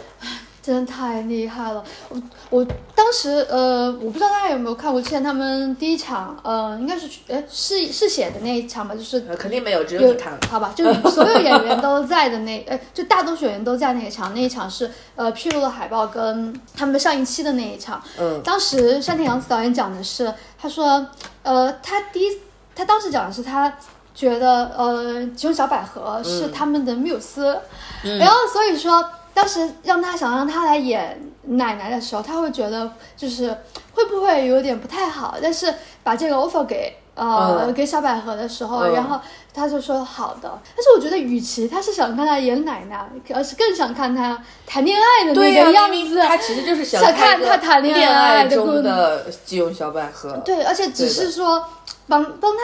[0.66, 1.84] 真的太厉害了。
[2.10, 10.40] 我我当时呃，我不知道大家有没有看过之前他们第一场，呃，应该是哎是是写的那一场吧，就是呃肯定没有，只有有你看了。
[10.50, 18.02] 好吧，就所有演员都在的那， 呃，就大多数演员都在那一场，那一场是呃披露了海报跟他们上一期的那一场。
[18.18, 21.06] 嗯，当时山田洋子导演讲的是，他说，
[21.44, 22.40] 呃，他第一，
[22.76, 23.72] 他当时讲的是他
[24.16, 27.56] 觉得，呃，吉永小百合是他们的缪斯，
[28.02, 29.08] 然后所以说。
[29.36, 33.56] 当时让他想让他来演奶奶的时候，他会觉得就是
[33.94, 35.72] 会不会有点不太好，但是
[36.02, 39.20] 把这个 offer 给呃、嗯给小百合的时候，嗯然后
[39.54, 40.60] 他就说好的。
[40.76, 45.92] 但是我觉得，与其他是想看他演奶奶，而是更想看他谈恋爱的对呀、那个样子。
[45.92, 50.32] 明明他其实就是想看看他谈恋恋爱中的基永小百合。
[50.46, 51.64] 对，而且只是说
[52.08, 52.60] 帮帮他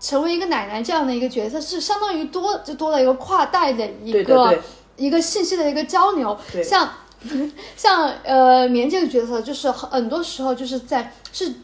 [0.00, 4.60] 成为一个奶奶这样的一个角色，是相当于多就多了一个跨代的一个对对对
[4.96, 6.38] 一个信息的一个交流。
[6.62, 6.90] 像
[7.76, 11.54] 像呃棉这个角色，就是很多时候就是在是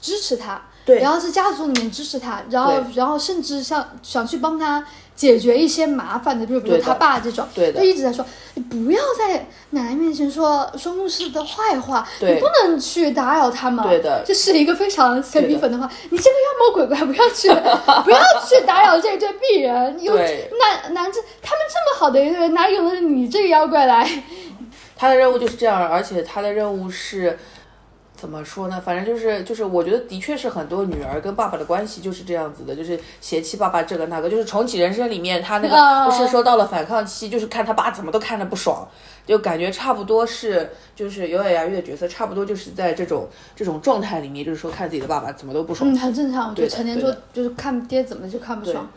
[0.00, 4.84] 支持他，对然后是家族里面支持他，然后然后甚至像想去帮他。
[5.16, 8.24] 解决一些麻烦的，比如比如他爸这种，对的就一直在说，
[8.54, 13.84] 你不要在奶奶面前说说牧师的坏话，你不能去打扰他们。
[13.86, 17.48] 对的这是一个非常 C 对 B 的粉的话，你这个妖魔鬼怪不要去，
[18.04, 20.02] 不要去打扰这对璧人。
[20.02, 24.08] 有对男男这他们这么好的一个人，哪有了你这个妖怪来？
[24.96, 27.38] 他的任务就是这样，而且他的任务是
[28.24, 28.80] 怎么说呢？
[28.82, 34.30] 反正就是就是，我觉得的确是很多女儿跟爸爸的关系就是这样子的，就是嫌弃爸爸这个那个。
[34.30, 38.88] 就是重启人生里面，他那哦个不是说到了反抗期，就是看他爸怎么都看着不爽，
[39.26, 45.92] 就感觉差不多是就是有野牙玉的角色，差不多就是在这种这种状态里面，就是说看自己的爸爸怎么都不爽。
[45.92, 46.48] 嗯，很正常。
[46.48, 48.88] 我觉得成年之后就是看爹怎么就看不爽。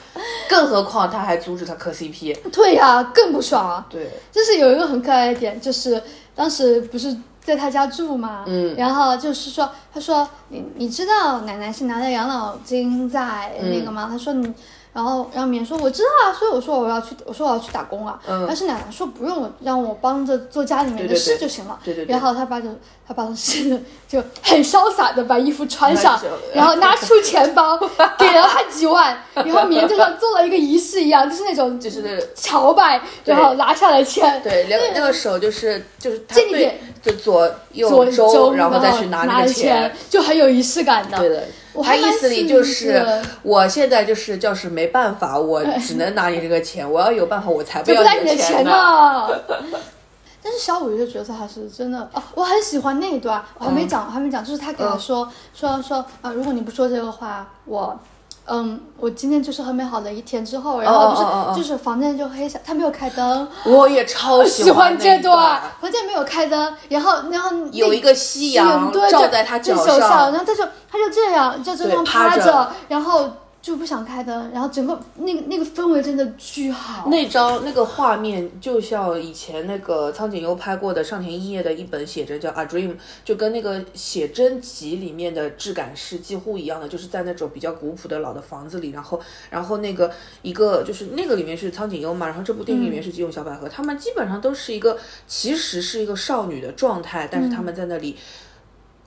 [0.48, 3.86] 更何况他还阻止他磕 CP，对呀、更不爽啊！
[3.90, 6.02] 对，就是有一个很可爱的点，就是
[6.34, 14.08] 当时不是在他家住嘛，嗯然后就是说，他说你你知道奶奶是拿着养老金在那个吗？
[14.10, 14.54] 他说你。
[14.96, 18.18] 然后，然后棉说我知道啊，所以我说我要去，我说我要去打工啊。
[18.26, 21.78] 嗯但是奶奶说不用，让我帮着做家里面的事就行了。
[21.84, 22.70] 对对对然后他爸就
[23.06, 23.78] 他爸是
[24.08, 26.18] 就很潇洒的把衣服穿上，
[26.56, 27.78] 然后拿出钱包
[28.18, 34.42] 给了他几万，然后棉就像做了一个仪式一样，就是那种就是朝拜，然后拿下来钱。
[34.42, 41.18] 对，那个那个手就是就是他对就左右左周，然后再去拿那个钱，就很有仪式感的。
[41.18, 43.06] 对的，他我还意思里就是
[43.44, 49.28] 我现在就是就是没办法，我只能拿你这个钱，我要有办法我才不要你的钱钱呢。
[50.42, 58.00] 但是小五这个角色还是真的哦，我很喜欢那一段，我还没讲，我还没讲，就是他给他嗯说、说说啊，如果你不说这个话，我。
[58.48, 61.16] 嗯，我今天就是很美好的一天之后，然后不
[61.54, 73.28] 是、就是房间就黑下，他没有开灯，我也超喜欢这段，房间没有开灯，然后然后那有一个夕阳照在他脚上然后他就他就这样就这样趴着，然后
[73.66, 77.10] 就不想开灯，然后整个那个那个氛围真的巨好。
[77.10, 82.90] 那张那个画面就像以前那个苍井优拍过的上田一叶的一本写真叫《A Dream》，
[83.24, 90.12] 就跟那个写真集里面的质感是几乎一样的，就是在那种比较古朴的老的房子里，然后然后那个
[90.44, 98.16] 一个就是那个里面是苍井优嘛，然后这部电影里面是吉永小百合，他们基本上都是一个其实是一个少女的状态，但是他们在那里。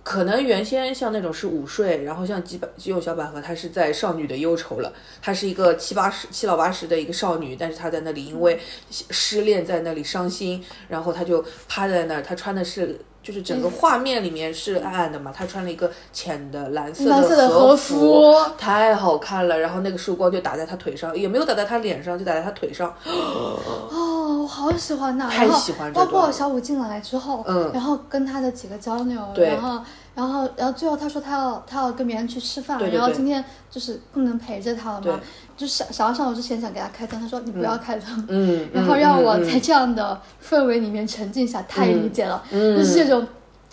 [0.08, 4.90] 可能原先像那种是午睡，然后像基本基友小百合，她是在少女的忧愁了。
[5.20, 12.22] 她是一个七八十、七老八十的一个少女，但是她在那里因为失恋在那里伤心，然后她就趴在那儿。
[12.22, 15.30] 她穿的是，就是整个画面里面是暗暗的嘛。
[15.36, 19.58] 他穿了一个浅的蓝色蓝色的和服，太好看了。
[19.58, 22.94] 然后那个束光就打在他腿上，也没有打在他脸上，就打在他腿上。
[23.04, 29.84] 哦，我好喜欢呐，太喜欢这包括小五进来之后，嗯，然后跟他的几个交流，然后。
[30.18, 35.20] 然后，然后最后他说他要他要跟别人去吃饭，然后今天就是不能陪着他了嘛，
[35.56, 43.24] 就想想要上楼之前想给他开灯，他说你不要开灯， 嗯，然后让我在这样的氛围里面沉浸下，太理解了，就是这种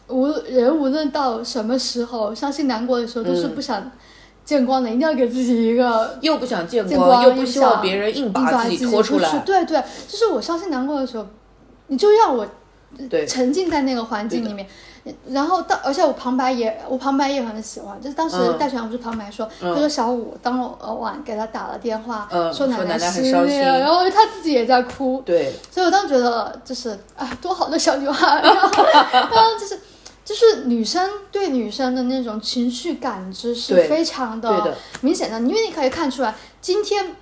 [0.08, 3.92] 无人无论到什么时候伤心难过的时候，都是不想
[4.44, 11.26] 见光的，一定要给自己一个又不想见光，又不希望别人硬把自己拖出来，对对，就是我伤心难过的时候，
[11.88, 12.46] 你就让我
[13.28, 14.68] 沉浸在那个环境里面。
[15.30, 18.00] 然后到，而且我旁白也，我旁白也很喜欢。
[18.02, 20.60] 就是当时戴全不是旁白说，他说小五当
[21.00, 25.22] 晚给他打了电话，说奶奶失恋，然后他自己也在哭。
[25.24, 28.41] 对，所以我当时觉得就是啊，多好的小女孩。
[28.41, 29.80] 然后，然后就是
[30.24, 37.15] 就是女生对女生的那种情绪感知是非常的明显的，因为你可以看出来，今天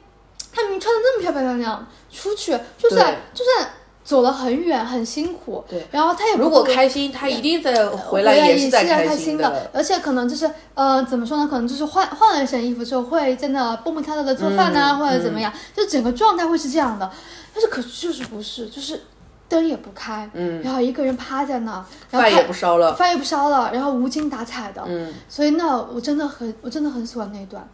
[0.53, 3.69] 她明明穿的那么漂漂亮亮出去，就算就算。
[4.03, 5.63] 走了很远，很辛苦。
[5.69, 9.69] 对，然后他也如果开心，他一定在回来也是在开心的。
[9.73, 11.47] 而且可能就是呃，怎么说呢？
[11.49, 17.09] 可能就是换换了一身衣服之后，会在那蹦蹦跳跳的做饭呐，或者怎么样，就整个状态会是这样的。
[17.53, 18.99] 但是可就是不是，就是
[19.47, 21.71] 灯也不开，嗯，然后一个人趴在那，
[22.11, 25.13] 然后饭也不烧了，饭也不烧了，然后无精打采的，嗯。
[25.29, 27.65] 所以那我真的很，我真的很喜欢那一段，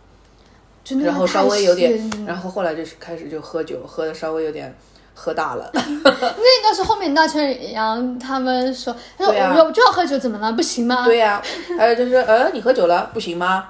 [0.84, 4.78] 真的然后稍微有点，然后后来就是开始就喝酒，喝的稍微有点。
[5.22, 10.54] 喝大了， 那应该是后面大圈阳他们说，他说我我就要喝酒，怎么了？
[10.54, 11.04] 不行吗？
[11.04, 11.42] 对呀，
[11.78, 13.68] 还有就是，呃，你喝酒了，不行吗？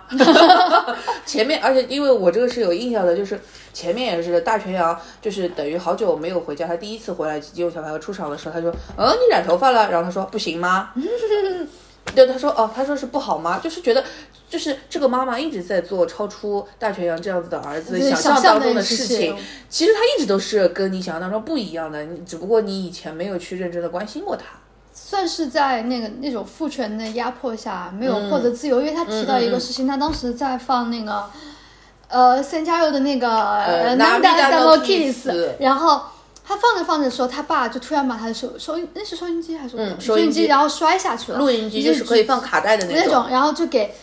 [1.25, 3.39] 前面，而且因为我这个是有印象的，就是
[3.73, 10.91] 前面也是大全阳，就是等于好久没有回家，他第一次回来金庸小朋友出场的时候，他说，呃，你染头发了，然后他说不行吗？
[12.15, 13.59] 对，他说哦，他说是不好吗？
[13.63, 14.03] 就是觉得，
[14.49, 19.38] 就是这个妈妈一直在做超出大全阳这样子的儿子想象当中的事情。
[19.69, 24.45] 其实他一直都是跟你想象当中不一样的，你只不过你以前没有去认真的关心过他。
[24.91, 31.23] 算是在那个那种父权的压迫下没有获得自由，因为他提到一个事情，他当时在放那个
[32.07, 33.27] 呃三加六的那个
[33.97, 36.01] 《Nanda Double Kiss》，然后。
[36.51, 41.38] 他放着放着的时候，他爸就突然把他的收收音那是收音机还是收音机，然后摔下去了。
[41.38, 43.93] 录音机就是可以放卡带的那种，然后就给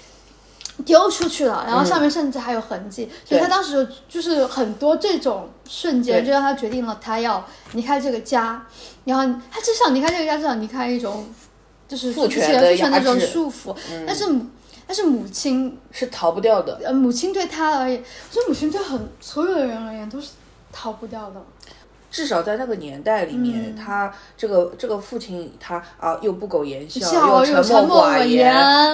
[0.85, 3.09] 丢出去了，然后上面甚至还有痕迹。
[3.25, 8.65] 所以他当时就是很多这种瞬间，就让他决定了他要离开这个家。
[9.05, 11.27] 然后他至少离开这个家，至少离开一种
[11.89, 13.75] 就是父权的那种束缚。
[14.07, 14.25] 但是
[14.87, 16.81] 但是母亲是逃不掉的。
[16.85, 20.31] 呃，母亲对他而言，我觉得母亲对很所有的人而言都是
[20.73, 21.43] 逃不掉的。
[22.09, 28.47] 至少在那个年代里面，他这个这个父亲，他啊又不苟言笑，又沉默寡言，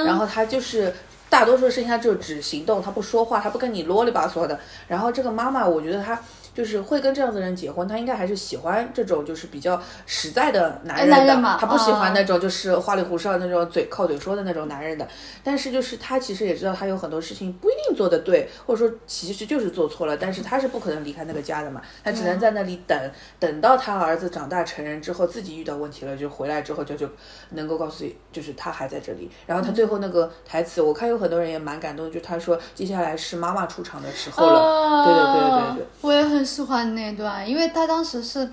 [0.04, 0.92] 然后他就是
[1.32, 4.60] 大多数事情他就只行动，他不说话，他不跟你啰里吧嗦的。
[4.86, 6.20] 然后这个妈妈，我觉得她。
[6.54, 15.08] 就是会跟这样子人结婚，他应该还是喜欢这种就是比较实在的男人的，他不喜欢那种就是花里胡哨那种嘴靠嘴说的那种男人的。
[15.42, 27.08] 但是就是他其实也知道他有很多事情不一定做得对，或者说其实就是做错了，但是他是不可能离开那个家的嘛，他只能在那里等，等到他儿子长大成人之后，自己遇到问题了就回来之后就就
[27.50, 29.30] 能够告诉，就是他还在这里。
[29.46, 35.04] 然后他最后那个台词，我看有很多人也蛮感动，就他说接下来是妈妈出场的时候了。
[35.06, 36.41] 对对对对对，我也很。
[36.44, 38.50] 喜欢那段，因为他当时是，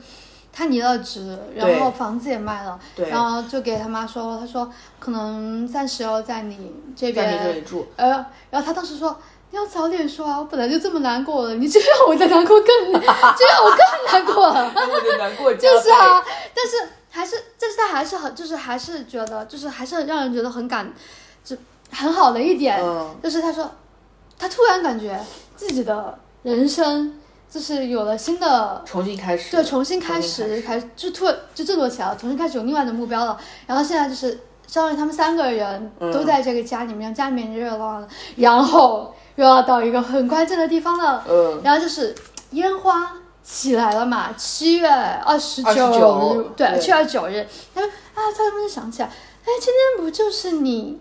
[0.51, 2.79] 他离了职，然后房子也卖了，
[3.09, 4.69] 然后就给他妈说，他说
[4.99, 9.15] 可能暂时要在你这边，在你这里住，呃，然后他当时说
[9.51, 16.23] 你要早点说啊，我本来就这么难过了，你这样我再难过更， 这样我更难过， 我的难过就是啊，
[16.53, 20.91] 但是还是，但是他还是很，就是还是觉得，就是还是让人觉得很感，
[21.43, 21.55] 就
[21.91, 22.79] 很好的一点，
[23.23, 23.69] 就是他说，
[24.37, 25.19] 他突然感觉
[25.55, 27.18] 自己的人生。
[27.49, 30.87] 就是有了新的重新开始，对，重新开始，开始。
[30.95, 31.25] 就突
[31.55, 33.35] 就振作起来了，重新开始有另外的目标了。
[33.65, 41.59] 然后现在就是相当于他们三个人嗯都在这个家里面，家里面热闹了，然后又要到一个很关键的地方了，嗯。
[41.63, 42.13] 然后就是
[42.51, 46.79] 烟花起来了嘛，七月二十九29日，对，对。
[46.79, 50.99] 七月二十九日，他们啊，他们就想起来，哎，今天不就是你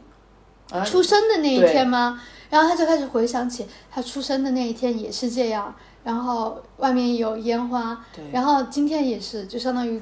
[0.72, 0.82] 啊。
[0.82, 2.18] 出生的那一天吗？
[2.48, 5.74] 然后他就开始回想起他出生的那一天也是这样，
[6.04, 10.00] 然后外面有烟花，然后今天也是，就相当于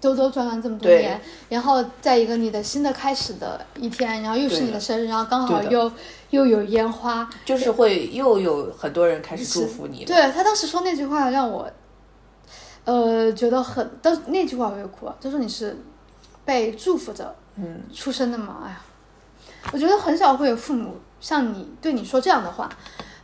[0.00, 5.90] 兜兜转转这么多年，然后在一个你的新的开始的一天，然后又是你的生日，然后刚好又
[6.30, 10.04] 又有烟花，就是会又有很多人开始祝福你。
[10.04, 11.70] 对他当时说那句话让我，
[12.84, 15.16] 呃，觉得很，当时那句话我也哭了。
[15.20, 15.78] 他说你是
[16.44, 18.64] 被祝福着嗯，出生的嘛？
[18.64, 18.80] 哎呀，
[19.72, 22.68] 我觉得很少会有父母像你对你说这样的话。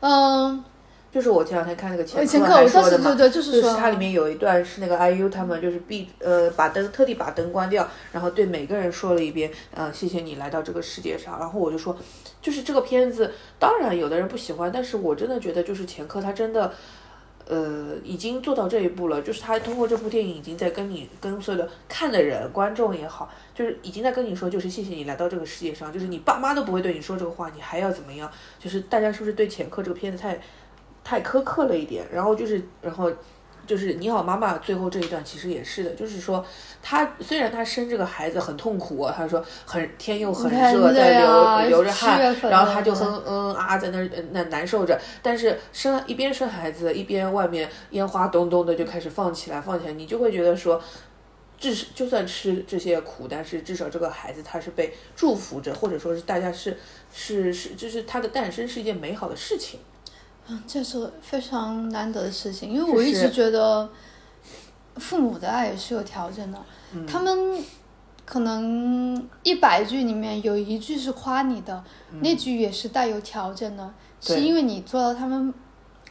[0.00, 0.62] 嗯、
[1.10, 11.38] 就是我前两天看那个前前课还课我说的嘛，对对就是说它里面有一段是那个 IU 他们就是闭呃把灯特地把灯关掉，然后对每个人说了一遍，呃谢谢你来到这个世界上。
[11.38, 11.96] 然后我就说，
[12.42, 16.72] 就是这个片子，当然有的人不喜欢，但是我真的觉得就是前科他真的。
[17.50, 28.30] 呃，已经做到这一步了，就是他通过这部电影已经在跟你、跟所有的看的人、观众也好，就是已经在跟你说，就是谢谢你来到这个世界上，就是你爸妈都不会对你说这个话，你还要怎么样？
[28.58, 30.38] 就是大家是不是对前科这个片子太
[31.08, 32.04] 太苛刻了一点？
[32.12, 33.10] 然后就是，然后
[33.66, 36.44] 就是你好妈妈最后这一段其实也是的，就是说
[36.82, 50.78] 她虽然她生这个孩子很痛苦啊，他说很天又很热，在流流着汗，然后她就了哼嗯啊在那那难受着，但是生一边生孩子一边外面烟花咚咚的就开始放起来放起来，你就会觉得说。
[51.60, 56.78] 至少就算吃这些苦，但是至少这个孩子他是被祝福着，或者说是大家是
[57.12, 59.80] 是是，就是他的诞生是一件美好的事情。
[60.48, 63.88] 嗯，这是非常难得的事情，因为我一直觉得
[64.96, 66.58] 父母的爱也是有条件的，
[66.92, 67.06] 嗯。
[67.06, 67.62] 他们
[68.24, 71.84] 可能一百句里面有一句是夸你的，
[72.20, 75.52] 那句也是带有条件的，是因为你做到他们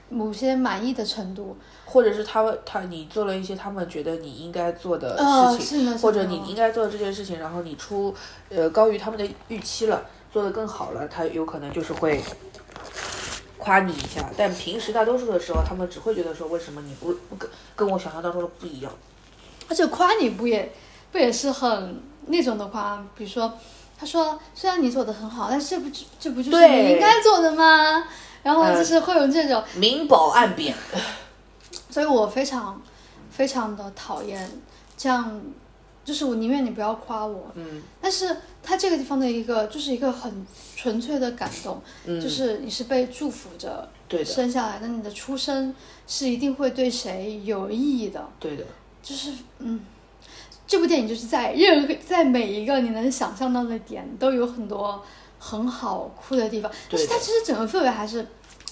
[0.09, 1.57] 某些满意的程度。
[1.85, 8.13] 或者是他们他你做了一些他们觉得你应该做的呃事情，或者你应该做的这件事情，然后你出
[8.49, 12.21] 呃高于他们的预期了，做得更好了，他有可能就是会
[13.57, 14.29] 夸你一下。
[14.37, 18.91] 但平时大多数的时候，他们只会觉得说为什么你不不跟跟我想象当中的不一样。
[19.69, 20.71] 而且夸你不也
[21.11, 23.53] 不也是很那种的夸，比如说
[23.99, 28.05] 他说虽然你做的很好，但是这不就这不就是你应该做的吗？
[28.43, 30.73] 然后嗯就是会有这种，明褒暗贬，
[31.89, 32.81] 所以我非常
[33.29, 34.49] 非常的讨厌
[34.95, 35.41] 这样，
[36.05, 38.37] 就是我宁愿你不要夸我，嗯但是
[38.67, 40.45] 他这个地方的一个就是一个很
[40.75, 43.89] 纯粹的感动，嗯，就是你是被祝福着
[44.25, 45.73] 生下来的，你的出生
[46.05, 48.65] 是一定会对谁有意义的，对的，
[49.01, 49.79] 就是嗯，
[50.67, 55.01] 这部电影就是在任何在每一个你能想象到的点都有很多
[55.39, 58.27] 很好哭的地方，但是它其实整个氛围还是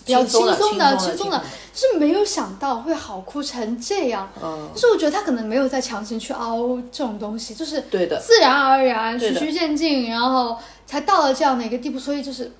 [0.06, 1.44] 比较轻松的轻松的、
[1.74, 4.30] 是没有想到会好哭成这样。
[4.42, 8.18] 嗯就，是我觉得他可能没有在强行去凹这种东西，就是对的。
[8.20, 12.00] 自然而然、循序渐进，然后才到了这样的一个地步。
[12.00, 12.54] 所以就是真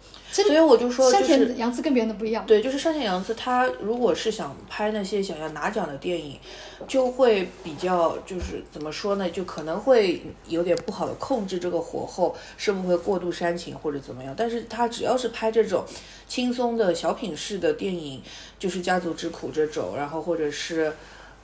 [0.44, 2.46] 所以我就说，山就是田洋次跟别人的不一样。
[2.46, 6.40] 对，就是山田洋次，他如果是想拍那些想要拿奖的电影，
[6.88, 14.34] 就会比较就是怎么说呢，就可能会有点不好的控制这个火候，是不会过度煽情或者怎么样。
[14.38, 15.84] 但是他只要是拍这种
[16.28, 18.22] 轻松的小品式的电影，
[18.60, 20.94] 就是《家族之苦》这种，然后或者是。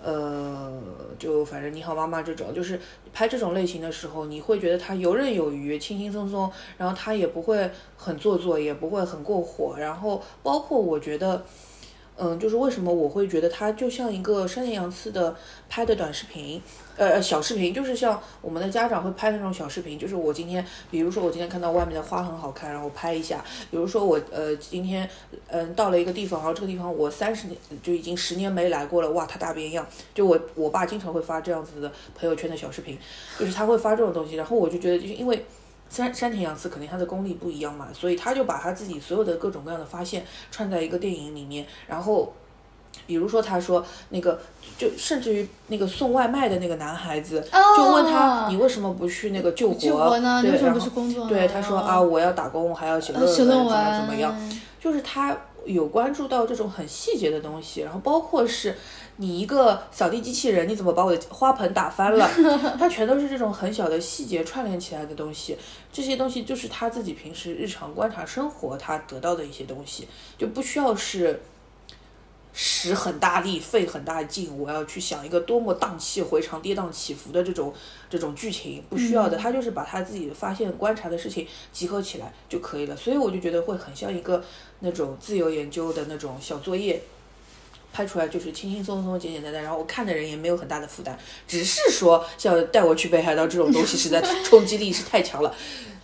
[0.03, 0.71] 呃，
[1.19, 2.79] 就反正你好妈妈这种，就是
[3.13, 11.43] 拍这种类型的时候，你会觉得他游刃有余、轻轻松松，然后他也不会很做作，也不会很过火，然后包括我觉得。
[12.23, 15.35] 嗯，就是为什么我会觉得它就像一个山田洋次的
[15.67, 16.61] 拍的短视频，
[16.95, 19.97] 呃，小视频，就是像我们的家长会拍那种小视频。
[19.97, 23.43] 就是我今天，比如说我今天看到外面的花很好看，然后拍一下。
[23.71, 25.09] 比如说我呃今天
[25.47, 29.83] 嗯、到了一个地方，然后这个地方我三十年就已经十年没来过了，哇，它大变样。
[30.13, 32.95] 就我我爸经常会发这样子的朋友圈的小视频，
[33.39, 35.43] 就是他会发这种东西，然后我就觉得就是因为。
[35.91, 42.33] 山山田洋次肯定他的功力不一样嘛，所以他就把他自己所有的各种各样的发现串在一个电影里面，然后，
[43.05, 44.39] 比如说他说那个，
[44.77, 49.75] 就甚至于那个送外卖的那个男孩子，就问他你为什么不去那个救活？
[49.77, 50.41] 救活呢？
[50.43, 51.27] 为什么然后不去工作？
[51.27, 54.33] 对他说啊，我要打工，还要写论呃，文，怎么文怎么样？
[54.79, 58.75] 就是他有关注到这种很细节的东西，然后包括是
[59.17, 62.29] 你一个扫地机器人，你怎么把我的花盆打翻了？
[62.79, 65.57] 它全都是这种很小的细节串联起来的东西。
[65.91, 70.07] 这些东西就是他自己平时日常观察生活他得到的一些东西，
[70.37, 71.41] 就不需要是。
[72.53, 77.73] 使很大力、费很大劲，我要去想一个多么荡气回肠、跌宕起伏的这种
[78.09, 79.37] 这种剧情，不需要的。
[79.37, 82.97] 他就是把他自己发现、观察的事情集合起来就可以了。
[82.97, 84.43] 所以我就觉得会很像一个
[84.81, 87.01] 那种自由研究的那种小作业。
[87.93, 91.17] 拍出来就是轻轻松松、简简单单，然后我看的人也没有很大的负担，
[91.47, 95.53] 只是说像带我去北海道这种东西，实在 冲击力是太强了。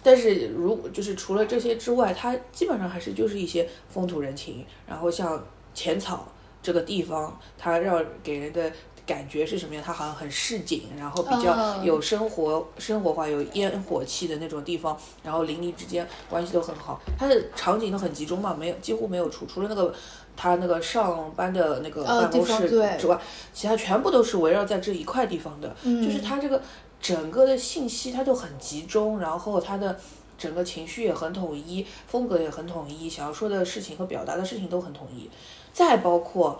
[0.03, 6.27] 但是如果就是除了这些之外，它基本上还是就是一些风土人情，然后像浅草
[6.61, 8.71] 这个地方，它让给人的
[9.05, 9.83] 感觉是什么样？
[9.85, 19.93] 它好像很市井，然后比较有生活、生活化、有烟火气的那种地方，然后邻里之间关系都很好，它的场景都很集中嘛，没有几乎没有除除了那个
[20.37, 23.19] 他那个上班的那个办公室之外，
[23.51, 26.61] 其他全部都是围绕在这一块地方的，就是他这个。
[26.99, 29.95] 整个的信息它都很集中，然后他的
[30.35, 35.29] 整个情绪也很统一，风格也很统一，想要说的事情和表达的事情都很统一。
[35.71, 36.59] 再包括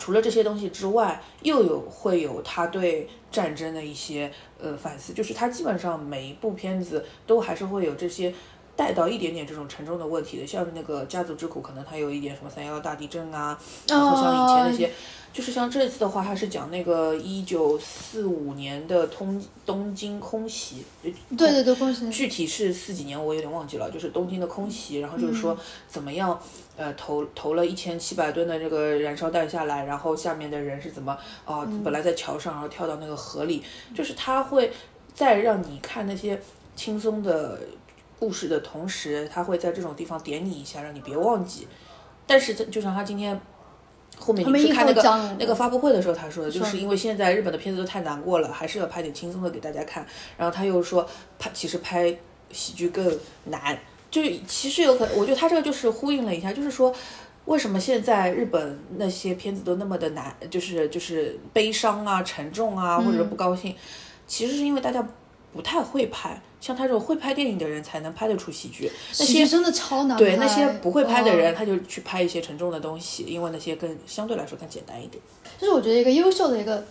[0.00, 8.34] 除了这些东西之外，又有会有他对战争的一些呃反思，就是他基本上每一部片子都还是会有这些
[8.80, 14.90] 带到一点点这种沉重的问题的，像那个家族之苦，可能它有一点什么三幺大地震啊，然后像以前那些。
[15.32, 22.10] 就是像这次的话，它是讲那个一九四五年的东东京空袭，对对对，空袭。
[22.10, 23.88] 具体是四几年，我有点忘记了。
[23.92, 25.56] 就是东京的空袭，然后就是说
[25.86, 26.36] 怎么样，
[26.76, 31.64] 呃，投投了一千七百吨的这个燃烧弹下来，然后下面的人是怎么啊？
[31.84, 33.62] 本来在桥上，然后跳到那个河里，
[33.94, 34.72] 就是他会
[35.14, 36.42] 再让你看那些
[36.74, 37.60] 轻松的
[38.20, 41.66] 故事的同时，他会在这种地方点你一下，让你别忘记。
[42.28, 43.40] 但是就像他今天。
[44.18, 45.02] 后面你去看那个
[45.38, 50.04] 那个发布会的时候，他说的就是因为现在日本的片子都太难过了，还是要拍点轻松的给大家看。
[50.36, 51.08] 然后他又说
[51.38, 52.14] 拍其实拍
[52.50, 53.78] 喜剧更难，
[54.10, 56.94] 就其实有可能，我觉得他这个就是呼应了一下，就是说
[57.46, 63.74] 为什么现在日本那些片子都那么的难，就是就是悲伤啊、沉重啊，或者不高兴，
[64.26, 65.02] 其实是因为大家
[65.52, 66.40] 不太会拍。
[66.60, 70.18] 像他这种会拍电影的人才能拍得出喜剧，那些真的超难。
[70.18, 75.22] 对那些不会拍的人，他就去拍一些沉重的东西，因为那些更相对来说更简单一点。
[75.58, 76.84] 就是我觉得一个优秀的一个，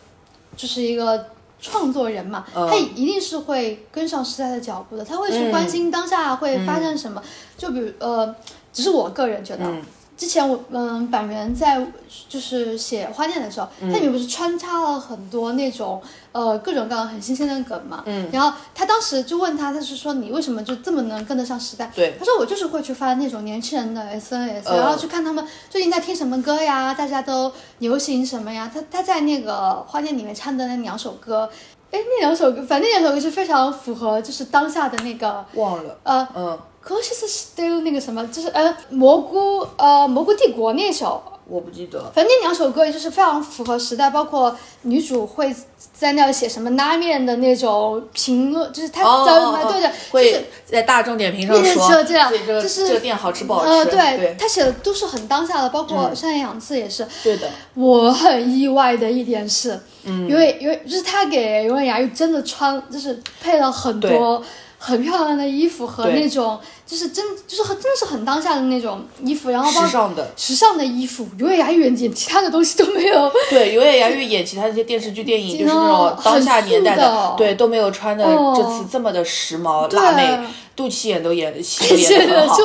[0.58, 1.28] 就是一个
[1.62, 7.22] 创作人嘛，他一定是会跟上时代的脚步的，他会去关心当下会发生什么。
[7.56, 8.36] 就比如呃，
[8.74, 9.72] 只是我个人觉得。
[10.20, 11.82] 之前我嗯，板垣在
[12.28, 16.02] 就是写花店的时候，它里面不是穿插了很多那种
[16.34, 18.04] 呃各种各样很新鲜的梗嘛。
[18.06, 18.28] 嗯。
[18.30, 21.90] 然后他当时就问他，他是说你为什么就这么能跟得上时代？
[21.96, 22.18] 对。
[22.20, 28.70] 他说我就是会去翻那种年轻人的 SNS，然后去看他们最近在听什么歌呀，大家都流行什么呀。
[28.74, 31.50] 他他在那个花店里面唱的那两首歌，
[31.92, 35.46] 哎，那两首歌，反正那两首歌是非常符合就是当下的那个。
[35.54, 35.98] 忘了。
[36.04, 36.60] 呃嗯。
[36.82, 42.00] 可惜是都有那个什么，就是呃蘑菇呃蘑菇帝国那首，我不记得。
[42.16, 45.54] 反正那两首歌也就是非常符合时代，包括女主会
[45.94, 49.34] 在那写什么拉面的那种评论，就是她在
[49.72, 53.70] 对的，会在大众点评上说这样，就是这个店好吃不好吃。
[53.70, 57.06] 呃，对，他写的都是很当下的，包括山野洋次也是。
[57.22, 57.50] 对的。
[57.76, 64.42] 我很意外的一点是，因为因为就是他给永远牙玉真的穿，就是配了很多。
[64.82, 66.58] 很漂亮的衣服和那种，
[66.88, 73.30] 就是真，就是很，真的是很当下的那种衣服，然后时尚的，时尚的衣服，永远牙玉演其他的东西都没有。
[73.50, 80.40] 对，永远牙玉演其他那些电视剧、电影，就是 那种当下年代的，对，都没有穿的这次这么的时髦辣妹，
[80.78, 82.58] 肚脐眼都演戏演的很好，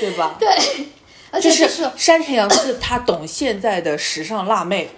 [0.00, 0.34] 对吧？
[0.40, 0.48] 对，
[1.30, 4.90] 而且是山田洋次，她懂现在的时尚辣妹，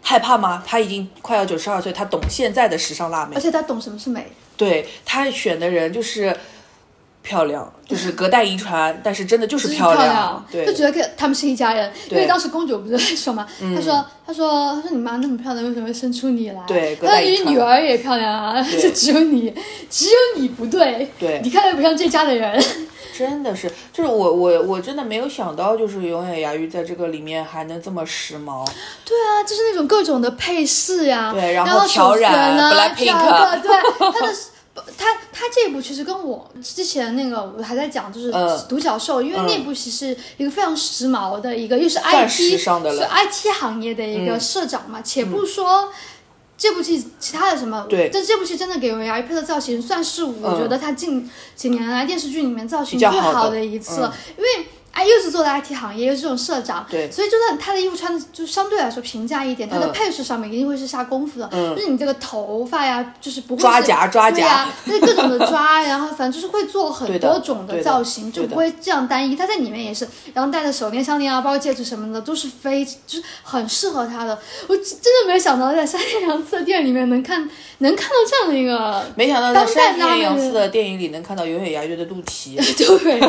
[0.00, 0.62] 害怕吗？
[0.64, 4.30] 她已经快要九十二岁，她懂现在的时尚辣妹，而且她懂什么是美。
[4.60, 6.34] 对他选的人就是
[7.22, 11.92] 漂亮，就是隔代遗传，但是真的就是漂亮，对，就觉得他们是一家人。
[12.08, 13.46] 因为当时公主不是在说吗？
[13.74, 16.62] 他说：“她说，她说你妈那么漂亮，为什么会生出你来？
[16.66, 19.52] 对，他说你女儿也漂亮啊， 就只有你，
[19.90, 21.10] 只有你不对。
[21.18, 22.58] 对，你看来不像这家的人。
[23.18, 28.66] 真的是，就是我我我真的没有想到，就是永远牙玉在这个里面还能这么时髦。
[29.04, 34.34] 对啊，就是那种各种的配饰呀，对，然后挑染，blackpink，对，他的。
[34.96, 38.32] 他他这部其实跟我之前那个我还在讲，就是
[38.68, 45.00] 独角兽，因为那部其实一个非常时髦的一个，又是 IT 是 IT 行业的一个社长嘛。
[45.02, 45.88] 且不说
[46.56, 54.00] 这部戏其他的什么，对，但这部戏真的给牙一配的造型，算是我觉得他近几年来电视剧里面造型最好的一次，
[54.36, 54.66] 因为。
[54.92, 57.10] 哎，又是做的 IT 行业，又是这种社长，对。
[57.10, 59.92] 所以就算他的衣服穿的就相对来说平价一点，他的嗯。
[59.92, 61.74] 配饰上面一定会是下功夫的，嗯。
[61.76, 69.36] 就是你这个头发呀，就是不会抓是夹抓夹对呀，就是各种的抓，然后反正就是会做很 多种的造型，就不会这样单一。
[69.36, 74.38] 他在里面也是，然后戴的手链、项链啊，包括戒指什么的，都是非就是很适合他的。
[74.66, 82.56] 我真的没有想到在山田洋次的店里面能看能看到这样的一个没想到在当代山拉美田洋次的电影里能看到永远牙月的肚脐。
[82.76, 83.20] 对，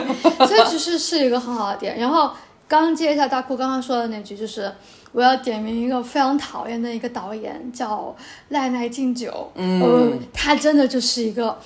[0.47, 1.97] 所以其实是一个很好的点。
[1.99, 2.31] 然后
[2.67, 4.71] 刚接一下大库刚刚说的那句，就是
[5.11, 8.15] 我要点名一个非常讨厌的一个导演，叫
[8.49, 9.51] 赖奈敬久。
[9.55, 11.59] 嗯，他真的就是一个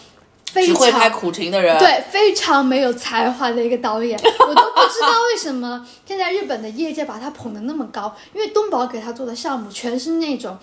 [0.52, 1.20] 非只会拍常。
[1.20, 10.58] 苦情的人，对，非常没有才华的一个导演，我都不知道为什么现在日本的业界把他捧得那么高，因为东宝给他做的项目全是那种，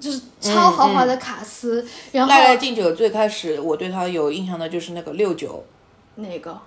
[0.00, 5.64] 就是超豪华的卡司，然后赖赖敬酒最开始我对他有印象的就是那个六九
[6.14, 6.58] 那个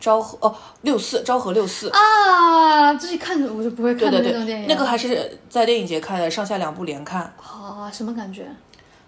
[0.00, 2.92] 昭和哦六四昭和六四，啊？
[2.94, 7.32] 自己看着我就不会看那种电影，那个还是在电影节看的，上下两部连看。
[7.40, 8.48] 啊，什么感觉？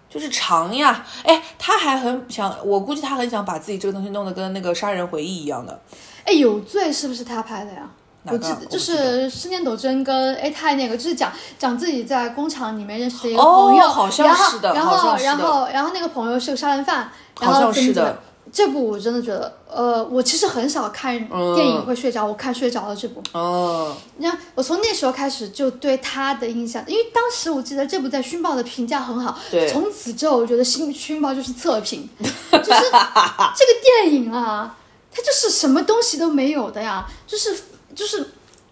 [0.09, 5.81] 就是长呀，哎，他还很想，我估计他很想把自己这个东西弄得跟那个《杀人回忆》一样的。
[6.23, 7.89] 哎，有罪是不是他拍的呀？
[8.25, 11.29] 我记得就是施念斗争跟哎太那个，就是讲
[11.59, 18.21] 讲自己在工厂里面认识的一个哦朋友，好像是的然后然后然后那个朋友是个杀人犯，然好后像是的怎么怎么。
[18.53, 21.17] 这部我真的觉得，呃，我其实很少看
[21.55, 23.19] 电影会睡着，我看睡着了这部。
[23.31, 34.77] 哦，你看我从那时候开始就对他的印象，因为当时我记得这部在熏报的评价很好，对从此之后我觉得新熏报就是测评， 就是这个电影啊，
[35.11, 37.57] 它就是什么东西都没有的呀，就是
[37.95, 38.19] 就是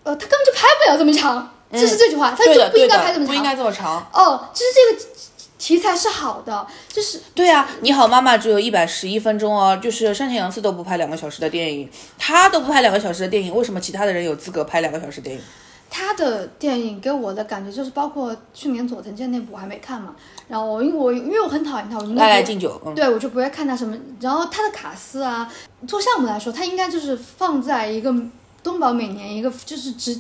[0.04, 3.28] 呃，他根本就拍不了这么长，就是这句话，他对的，就不应，该拍这么长。
[3.28, 4.08] 不应该这么长。
[4.14, 5.04] 哦，就是这个
[5.62, 11.88] 题材是好的，就是对啊，你好妈妈只有一百十一分钟哦，就是山田洋次都不拍两个小时的电影，
[12.18, 15.42] 他都不拍两个小时的电影，为什么其他的人有资格拍两个小时电影？
[15.88, 20.16] 他的电影给我的感觉就是，包括去年佐藤健那部我还没看嘛，
[20.48, 23.96] 然后因为我因为我很讨厌他，我就赖赖敬酒，嗯，对我就不会看他什么。
[24.20, 25.48] 然后他的卡斯啊，
[25.88, 28.12] 做项目来说，他应该就是放在一个
[28.64, 30.20] 东宝每年一个就是只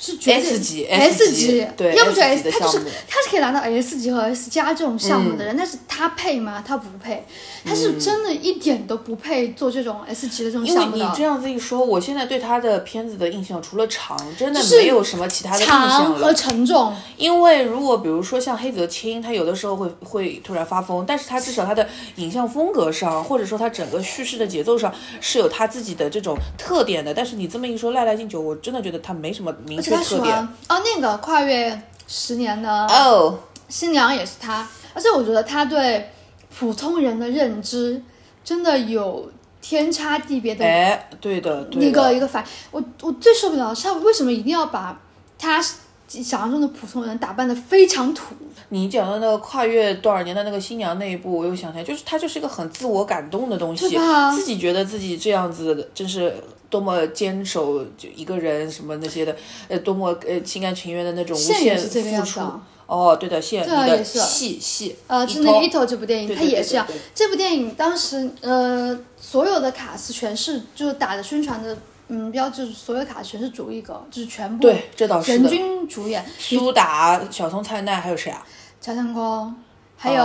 [0.00, 6.64] 是 S 级 S 级对要不就 S 级他就是他是可以拿到 S 级和 S 加这种项目的嗯人，但是他配吗？
[6.66, 7.22] 他不配，
[7.64, 11.04] 他是真的一点都不配做这种 S 级的这种项目的。
[11.04, 16.34] 你这样子一说，我现在对他的片子的印象除了长，真的是没有什么其他的印长和象了。
[16.34, 21.86] 沉重，因为如果比如说像黑泽清，他有的时候会会突然发疯，但是他至少他的
[22.16, 24.90] 影像风格上，或者说他整个叙事的节奏上
[25.20, 27.12] 是有他自己的这种特点的。
[27.12, 29.98] 但是你这么一说，赖赖敬酒，我真的觉得他没什么明而且确特点。
[29.98, 33.38] 他喜欢哦，那个跨越十年的哦，
[33.68, 36.10] 新娘也是他，而且我觉得他对
[36.58, 38.02] 普通人的认知
[38.44, 39.30] 真的有
[39.60, 42.44] 天差地别的哎，对的，对一个一个反。
[42.70, 45.00] 我我最受不了的是他为什么一定要把
[45.38, 45.62] 他
[46.10, 48.34] 想象中的普通人打扮的非常土？
[48.70, 53.88] 你讲到那个跨越多少年的那个新娘那一部，我又想起来，就是它就是一个很自我感动的东西
[54.34, 56.34] 自己觉得自己这样子真是
[56.68, 59.36] 多么坚守就一个人什么那些的，
[59.68, 62.40] 呃，多么呃心甘情愿的那种无限付出。
[62.86, 66.84] 哦，对的，线，你的对啊也是戏戏，呃，一就那个《头 Ito》这部电影，它也是这样。
[67.14, 71.78] 这部电影当时呃，所有的卡司全是就是打的宣传的
[72.10, 75.48] 嗯标志，所有卡全是主一格，就是全部对，这倒是人的。
[75.48, 78.44] 均主演，苏打、小松菜奈还有谁啊？
[78.80, 79.54] 柴田光，
[79.96, 80.24] 还有、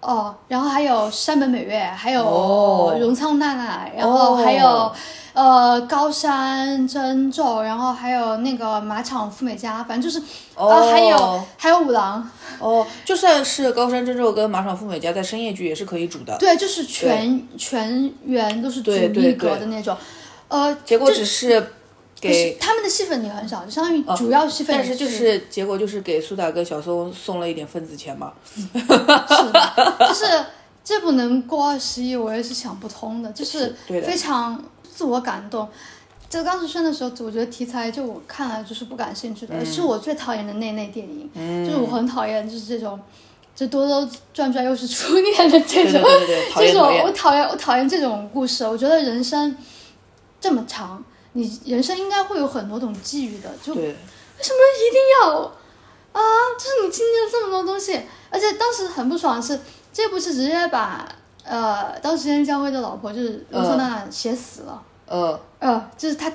[0.00, 2.96] 哦然后还有山本美月，还有哦。
[2.98, 4.92] 荣仓奈奈，然后还有、哦
[5.34, 10.22] 呃高山真宙，然后还有那个马场富美加，反正就是、
[10.54, 10.68] 哦。
[10.68, 19.96] 呃还有还有五郎，哦，就算是高山真宙跟马场富美加在深夜剧也是可以主的，对，就是全全员都是主一格的那种，
[20.52, 21.66] 呃，结果只是
[22.20, 28.32] 给是他们的戏份也很少，就相当于主要戏份也但是就是结果就是给苏打跟小松送了一点份子钱嘛。
[28.46, 28.70] 是
[29.52, 30.44] 的，就是
[30.84, 34.62] 这不能过二十亿，我也是想不通的，就是非常
[34.94, 35.68] 自我感动。
[36.28, 42.98] 这刚出生的时候，我觉得题材就我看来就是不感兴趣嗯的，是我最讨厌的那类电影，就是我很讨厌就是这种，
[43.54, 47.02] 这兜兜转转又是初恋的这种，对对对， 讨这种。
[47.04, 48.64] 我讨厌我讨厌这种故事。
[48.66, 49.54] 我觉得人生
[50.42, 55.40] 这么长，你人生应该会有很多种际遇的，就，为什么一定要
[56.12, 56.20] 啊？
[56.58, 59.58] 就是你经历了这么多东西，而且当时很不爽的是，
[59.92, 61.08] 这部是直接把
[61.44, 66.30] 呃当时任江辉的老婆就是罗宋娜娜写死了，呃，呃，就是她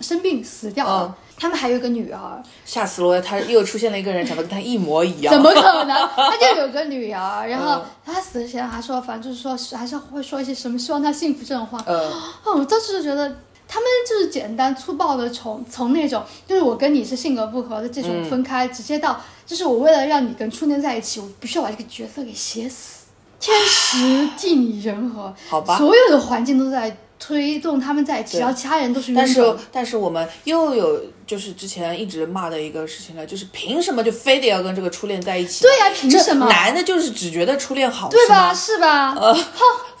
[0.00, 1.06] 生病死掉了。
[1.06, 3.20] 嗯他们还有一个女儿，吓死我了！
[3.20, 5.34] 他又出现了一个人，长得跟他一模一样。
[5.34, 5.96] 怎么可能？
[6.16, 11.78] 他就有个女儿，然后嗯他死之前还说，反正就是说还是会说一些什么希望她幸福这种话。
[11.86, 11.96] 嗯，
[12.44, 13.28] 哦，我当时就觉得
[13.66, 23.06] 他们就是简单粗暴的从从那种就是我跟你是性格不合的这种嗯分开，直接到就是我为了让你跟初恋在一起，我必须要把这个角色给写死，
[23.40, 29.56] 天时地利人和，好吧所有的环境都在推动他们在一起，然后其他人都是但是。
[29.72, 35.62] 但是我们又有就是之前一直骂的一个事情了，就是凭什么就非得要跟这个初恋在一起？
[35.62, 36.48] 对呀、凭什么？
[36.48, 38.52] 男的就是只觉得初恋好，对吧？
[38.52, 39.40] 是吗是吧？？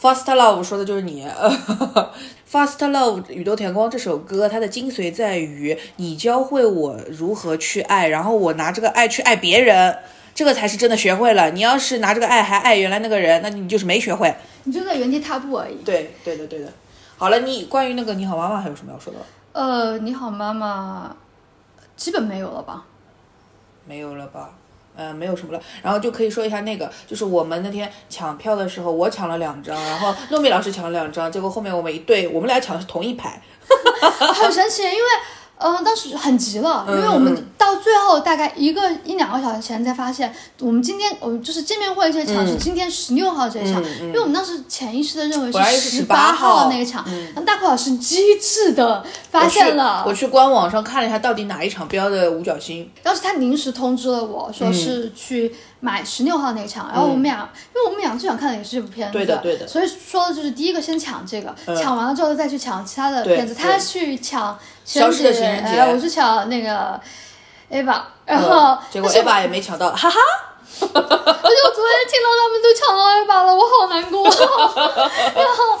[0.00, 1.26] Fast Love 说的就是你。
[2.50, 9.96] Fast Love 宇多田光这首歌，它的精髓在于你教会我如何去爱，然后我拿这个爱去爱别人，
[10.34, 11.50] 这个才是真的学会了。
[11.50, 14.32] 你要是拿这个爱还爱原来那个人，那你就是没学会。
[14.64, 15.74] 你就在原地踏步而已。
[15.84, 16.72] 对，对的，对的。
[17.16, 19.24] 好了，你关于那个你好妈妈还有什么要说的吗？
[19.54, 21.14] 呃，你好，妈妈，
[21.94, 22.84] 基本没有了吧？
[23.86, 24.50] 没有了吧？
[24.96, 33.40] 呃，没有什么了，然后就可以说一下那个，就是我们那天抢票的时候，我抢了两张，然后糯米老师抢了两张，结果后面我们一对，我们俩抢的是同一排。
[34.34, 35.04] 很神奇，因为
[35.72, 50.04] 呃当时很急了，因为我嗯们到最后大概一个一两个小时前才发现，我们今天我们就是见面会这场是今天十六号这一场，因为我们当时潜意识的认为是十八号号那一场，然后大孔老师机智的发现了。
[50.06, 52.90] 我，去官网上看了一下，到底哪一场标的五角星。
[53.02, 55.54] 当时他临时通知了我说是去
[55.84, 63.54] 买十六号那场，然后我们俩，因为我们俩最想看的也是这部片子，嗯对的对的嗯所以说的就是第一个先抢这个，抢完了之后再去抢其他的片子。
[63.54, 66.98] 他去抢消失的情人节哎我去抢那个
[67.70, 70.18] Ava，然后、嗯结果 A 爸也没抢到，哈哈。
[70.80, 74.24] 而且我昨天听到他们都抢到 Ava 了，我好难过。
[75.36, 75.78] 然后，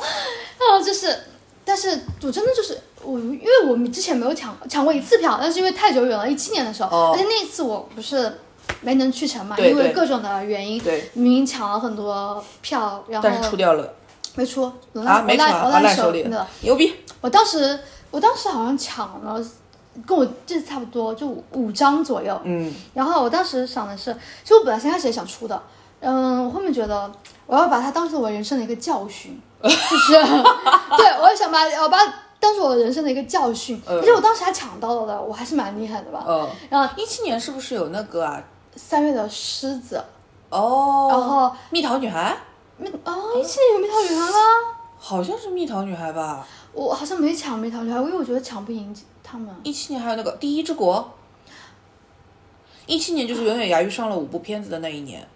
[0.58, 1.18] 然后就是，
[1.64, 8.38] 但是我真的就是我，因为我们之前没有抢抢过一次票，但是因为太久远了，一七年的时候，哦而且那一次我不是
[8.80, 13.88] 没能去成嘛，对对因为各种的原因，对明明抢了很多票，然后但是出掉了
[14.34, 16.94] 没出，我啊，没抢，啊我烂烂手里的了，，牛逼。
[17.20, 17.78] 我当时
[18.10, 19.44] 我当时好像抢了。
[20.04, 22.36] 跟我这次差不多，就五五张左右。
[22.42, 24.12] 嗯，然后我当时想的是，
[24.42, 25.62] 其实我本来先开始也想出的，
[26.00, 27.08] 嗯，我后面觉得
[27.46, 30.14] 我要把它当做我人生的一个教训，就是
[30.98, 36.24] 对我也想把我把它当做我人生的一个教训，而且我当时还抢到了的，我还是蛮厉害的吧。
[36.26, 38.42] 嗯，然后一七年是不是有那个啊？
[38.76, 40.02] 三月的狮子，
[40.50, 42.36] 哦，然后蜜桃女孩，
[42.76, 44.36] 蜜哦，一七年有蜜桃女孩吗？
[44.98, 46.46] 好像是蜜桃女孩吧？
[46.72, 49.54] 我好像没抢蜜桃女孩，因为我觉得抢不赢他们。
[49.62, 51.14] 一七年还有那个《第一之国》，
[52.86, 55.26] 一七年就是永远牙玉上了五部片子的那一年。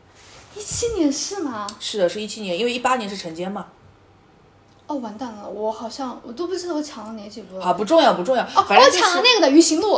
[0.57, 1.66] 一七年是吗？
[1.78, 3.66] 是的，是一七年，因为一八年是晨间嘛。
[4.86, 7.64] 哦，完蛋了，我好像我都不记得我抢了哪几部了。
[7.64, 9.95] 好，不重要，不重要，哦，反正就是我抢了那个的《鱼行录》。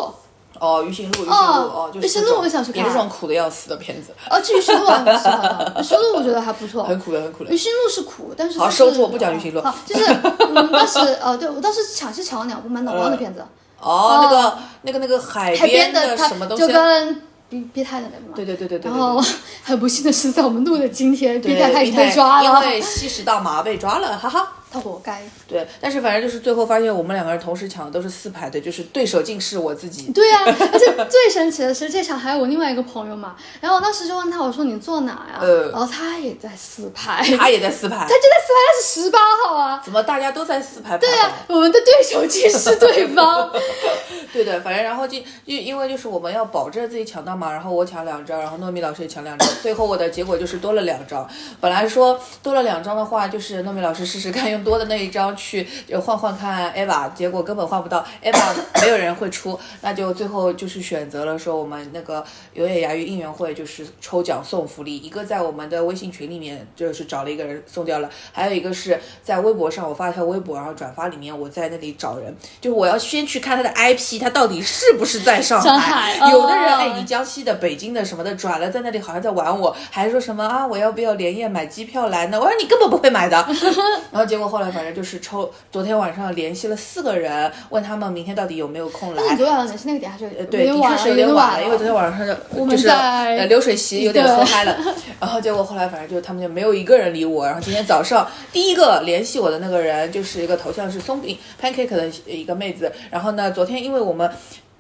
[0.61, 6.85] 哦，鱼行路，鱼行路，哦哦，就是鱼行路我想去看也是这种苦的要死的片子，哦，这鱼行路我还蛮喜欢，鱼行路我觉得还不错。
[6.85, 7.57] 很苦的，很苦的鱼。
[7.57, 13.43] 行路是苦，但是好就是收住我不讲鱼行路好，就是嗯，当时哦，对我当时抢是抢了两部蛮脑光的片子，
[13.81, 16.67] 哦，那个那个那个海海边边的什么东西？
[16.67, 18.33] 就跟 B B 太的那个嘛。
[18.37, 18.91] 对对对对对对。
[18.91, 19.19] 然后
[19.65, 24.53] 很不幸的是，在我们录的今天，B 对太他已经被抓了，因为吸食大麻被抓了，哈哈。
[24.71, 25.23] 他活该。
[25.49, 30.13] 对，但是反正就是最后发现我们两个人同时抢的都是四排的，就是对手竟是我自己。
[30.13, 35.39] 对呀、而且最神奇的是，这场还有我另外一个朋友嘛，然后我当时就问他，我说你坐哪呀？
[35.41, 39.83] 呃然后他也在四排，他也在四排他，就在四排，他是十八号啊。
[39.85, 40.97] 怎么大家都在四排？
[40.99, 43.51] 对呀、我们的对手竟是对方。
[44.33, 51.29] 对的，反正然后就因因为就是我们要保证自己抢到嘛，然后我抢两张，然后糯米老师也抢两张，最后我的结果就是多了两张。
[51.61, 76.17] 本来说多了两张的话，就是糯米老师试试看用多的那一张去呃换换看 Eva，结果根本换不到 Eva， 没有人会出，那就最后就是选择了说我们那个有野牙鱼应援会就是抽奖送福利，一个在我们的微信群里面就是找了一个人送掉了，还有一个是在微博上我发了条微博，然后转发里面我在那里找人，就我要先去看他的 IP，他到底是不是在上海？
[76.31, 82.39] 有的人哦哎，你江西的、北京的什么的转了，在那里好像在玩我，还说什么啊，我要不要连夜买机票来呢？
[82.39, 83.37] 我说你根本不会买的。
[84.11, 89.39] 然后结果后来反正就是抽，昨天晚上联系了四个人，问他们明天到底有没有空来但是你。
[89.39, 94.77] 昨晚联系那个点还是呃，对，的确是有点晚了，因为昨天晚上就就是呃流水席有点喝嗨了，
[95.19, 104.31] 然后结果后来反正就他们就没有一个人理我，然后今天早上第一个联系我的那个人就是一个头像是松饼 pancake 的一个妹子，然后呢，昨天因为我们。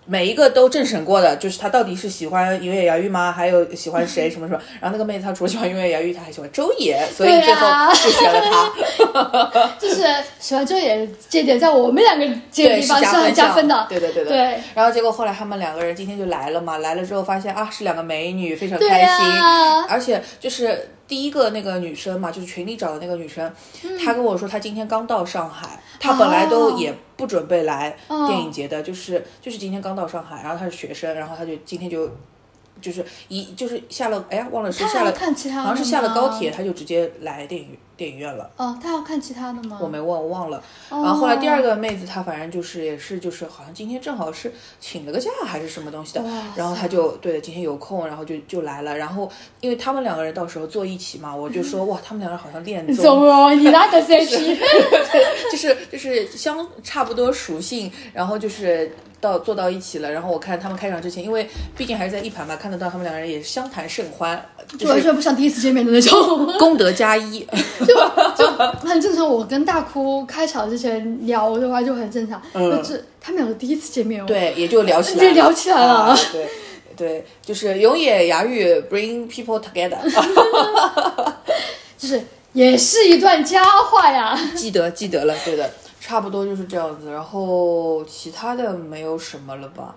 [0.06, 3.30] 每一个都政审过的，就是他到底是喜欢永野芽郁吗？
[3.30, 4.60] 还有喜欢谁 什么什么？
[4.80, 9.70] 然后那个妹子她除了喜欢永野芽郁，她还喜欢周也，所以最后啊就选了他。
[9.78, 10.04] 就是
[10.38, 13.86] 喜欢周也这点，在我们两个这个对，地方是加很加分的。
[13.88, 23.52] 对对对对对然后结果后来他们两个人今天就来了嘛，来了之后发现啊是两个美女，非常开心，呀而且就是第一个那个女生嘛，就是群里找的那个女生，
[23.82, 23.98] 嗯。
[23.98, 26.76] 她跟我说她今天刚到上海，她本来都哦。
[26.78, 28.28] 也不准备来哦。
[28.28, 32.08] 电影节的，就是就是今天刚到上海，然后她是学生，然后她就今天就
[32.80, 35.60] 就是一就是下了，哎呀忘了是下了，看其他？
[35.62, 38.50] 好像是下了高铁，他就直接来电影电影院了。
[38.56, 39.78] 哦，他要看其他的吗？
[39.80, 40.58] 我没问，我忘了。
[40.88, 41.02] 哦。
[41.02, 46.24] 然后后来第二个妹子，她反正就是也是就是好像今天正好是请了个假还是什么东西的，
[46.56, 48.96] 然后她就对今天有空，然后就就来了。
[48.96, 54.58] 然后因为他们两个人到时候坐一起嘛，我就说哇，他们两个人好像恋 怎综， 哦你那个 CP？
[55.50, 60.10] 就是 就是相差不多属性，然后就是到坐到一起了。
[60.10, 64.42] 然后我看他们开场之前，因为毕竟还是在一盘嘛，看得到他们两个人也是相谈甚欢，
[64.78, 66.58] 就是完全不像第一次见面的那种。
[66.58, 67.46] 功德加一。
[68.82, 69.20] 很正常。
[69.30, 76.48] 我跟大哭开场之前聊的话就很正常，嗯就是他们两个第一次见面哦。，对，也就聊起来了，就聊起来了啊对
[76.96, 79.96] 对，就是永野芽郁 bring people together，
[81.96, 82.20] 就是
[82.52, 84.38] 也是一段佳话呀。
[84.56, 85.70] 记得记得了，对的，
[86.10, 87.08] 差不多就是这样子。
[87.12, 89.94] 然后其他的没有什么了吧？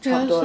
[0.00, 0.44] 差不多。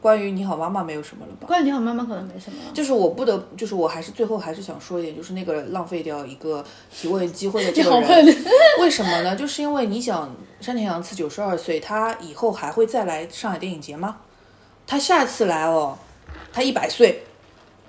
[0.00, 1.48] 关于你好妈妈没有什么了吧？
[1.48, 2.70] 关于你好妈妈可能没什么了。
[2.72, 8.36] 就是我不得，就是我还是最后还是想说一点，就是那个浪费掉一个提问机会的这个 人，笨，
[8.78, 9.34] 为什么呢？
[9.34, 14.18] 就是因为你想山田洋次九十二岁，他以后还会再来上海电影节吗？
[14.86, 15.98] 他下次来哦，
[16.52, 17.24] 他一百岁，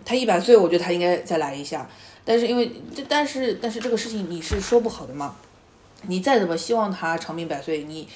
[0.04, 1.88] 他一百岁，我觉得他应该再来一下。
[2.26, 5.36] 但是因为这，但是但是这个事情你是说不好的嘛。
[6.08, 8.08] 你再怎么希望他长命百岁，你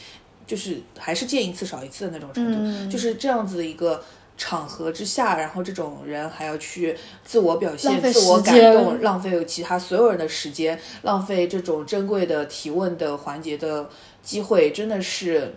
[0.48, 2.90] 就是还是见一次少一次的那种程度，嗯。
[2.90, 4.04] 就是这样子的一个
[4.38, 13.88] 场合之下，然后这种人还要去自我表现、自我感动，浪费其他所有人的时间，浪费这种珍贵的提问的环节的
[14.24, 15.54] 机会，真的是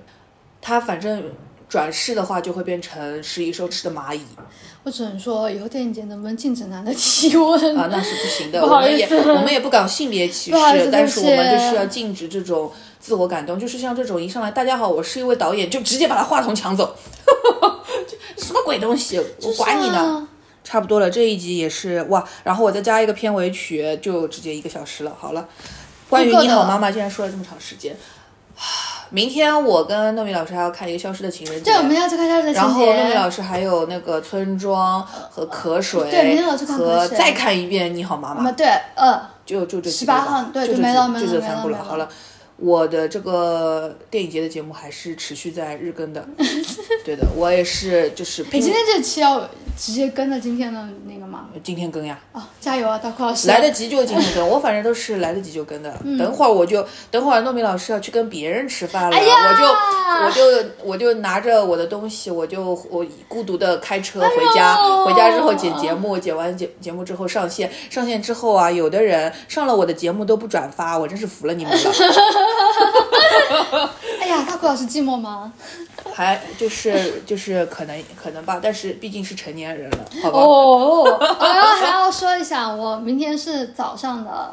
[0.61, 1.31] 他反正
[1.69, 4.21] 转世的话就会变成食蚁兽吃的蚂蚁
[4.85, 8.61] 我只能说以后电影节能不能禁止男的提问啊，那是不行的。
[8.67, 16.95] 不我们也好意思我们也不搞性别歧视，但是我们就是要禁止这种自我感动，就是像这种一上来大家好，我是一位导演，就直接把他话筒抢走，
[18.37, 19.97] 什么鬼东西，我管你呢。
[19.97, 20.29] 呢。
[20.63, 25.15] 差不多了，这一集也是哇，然后我再加一个片尾曲，就直接一个小时了。
[25.21, 25.47] 好了，
[26.09, 27.95] 关于你好妈妈，竟然说了这么长时间。
[29.15, 33.13] 明天我跟糯米老师还要看一个《消失的情人节对，》，我们要去看《消失的情人节后糯米》。
[33.15, 35.01] 老师还有那个村庄
[35.31, 41.07] 和渴水，对明天我去看和再看一遍《你好妈妈》，对，嗯，就就这十八号对就没了。
[41.07, 42.09] 没了没了好了，
[42.57, 46.27] 我的这个电影节的节目还是持续在日更的，
[47.05, 51.49] 对的，我也是就是拼你今天这期要直接跟着今天的那个吗？
[51.63, 52.19] 今天更呀。
[52.33, 53.49] 哦，加油啊，大酷老师！
[53.49, 55.93] 来得及就今天更， 我反正都是来得及就更的。
[56.19, 59.65] 等会儿我就等会儿糯米老师要去跟别人吃饭了，哎我就
[60.25, 71.81] 我就我就拿着我的东西，我就我孤独的开车回家，呦回家之后剪节目，剪完节节目之后上线，上线之后啊，有的人上了我的节目都不转发，我真是服了你们了。
[74.21, 75.53] 哎呀，大酷老师寂寞吗？
[76.13, 80.39] 还就是就是可能可能吧，但是毕竟是成年人了，好吧。
[80.39, 84.53] 哦，然后还要说一下，我明天是早上的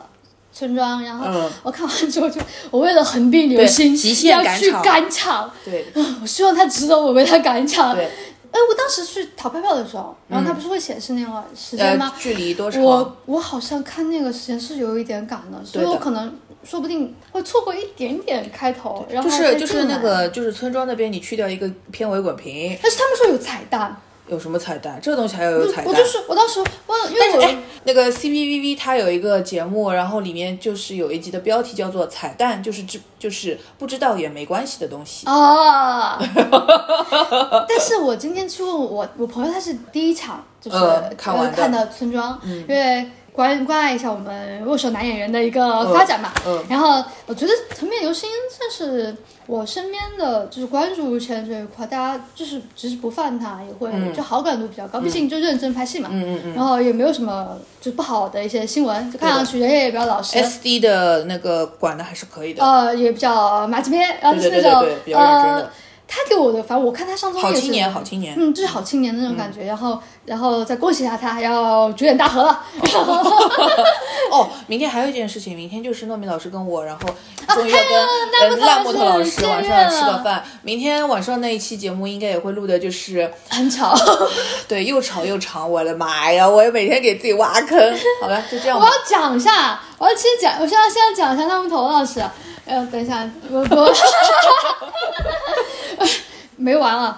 [0.51, 5.85] 村庄，然后嗯我看完之后就，我为了横滨流星对极限要去赶场赶场，对
[6.21, 7.93] 我希望他值得我为他赶场。
[7.93, 12.81] 对，哎，我当时去淘票票的时候，然后他不是会显示那个时间吗呃？，距离多少？
[12.81, 16.33] 我我好像看那个时间是有一点赶的，所以我可能
[16.63, 23.95] 说不定会错过一点点开头，然后就是就是那，个就是村庄那边，你去掉一个片尾滚屏，但是他们说有彩蛋，
[24.27, 24.99] 有什么彩蛋？
[25.01, 25.85] 这个东西还要有彩蛋。
[25.85, 35.25] 我就是我当时忘了，因为那个 C B V V 它有一个节目，然后里面就是有一集的标题叫做“彩蛋”，就是知就是不知道也没关系的东西。
[35.25, 36.15] 哦，
[37.67, 46.31] 但是我今天去问我我朋友，他是第一场就是、嗯看完的呃看的村庄，因为关关爱一下我们握手男演员的一个发展嘛。
[46.45, 49.15] 嗯然后我觉得《藤面流星》算是
[49.47, 56.09] 我身边的就是关注圈这一块，大家就是即使不犯他，也会、就好感度比较高，毕竟就认真拍戏嘛。
[56.11, 56.53] 嗯嗯嗯。
[56.53, 60.37] 然后也没有什么就不好的一些新闻，就看上去人也比较老实。
[60.37, 65.71] SD 的那个管的还是可以的，呃，也比较马吉面，然后对对是那种对对对比较认真的呃，
[66.13, 68.35] 他给我的，反正我看他上综艺是好青年，好青年。
[68.37, 72.63] 嗯，就是好青年的那种感觉，然后，然后再恭喜一下他，要主演大河了，
[74.29, 77.07] 哦，明天还有一件事情，明天就是糯米老师跟我，然后
[77.47, 80.43] 啊终于要跟呃烂木头老师晚上吃个饭。
[80.63, 83.95] 明天晚上那一期节目应该也会录的，就是很吵。
[84.67, 86.45] 对又吵又长，我的妈呀！
[86.45, 87.79] 我也每天给自己挖坑。
[88.21, 88.91] 好了，就这样吧我要。
[89.07, 92.21] 讲一下，我要先讲，我现在先讲一下他们头老师，
[92.65, 93.93] 呃，等一下，我我
[96.57, 97.17] 没完了。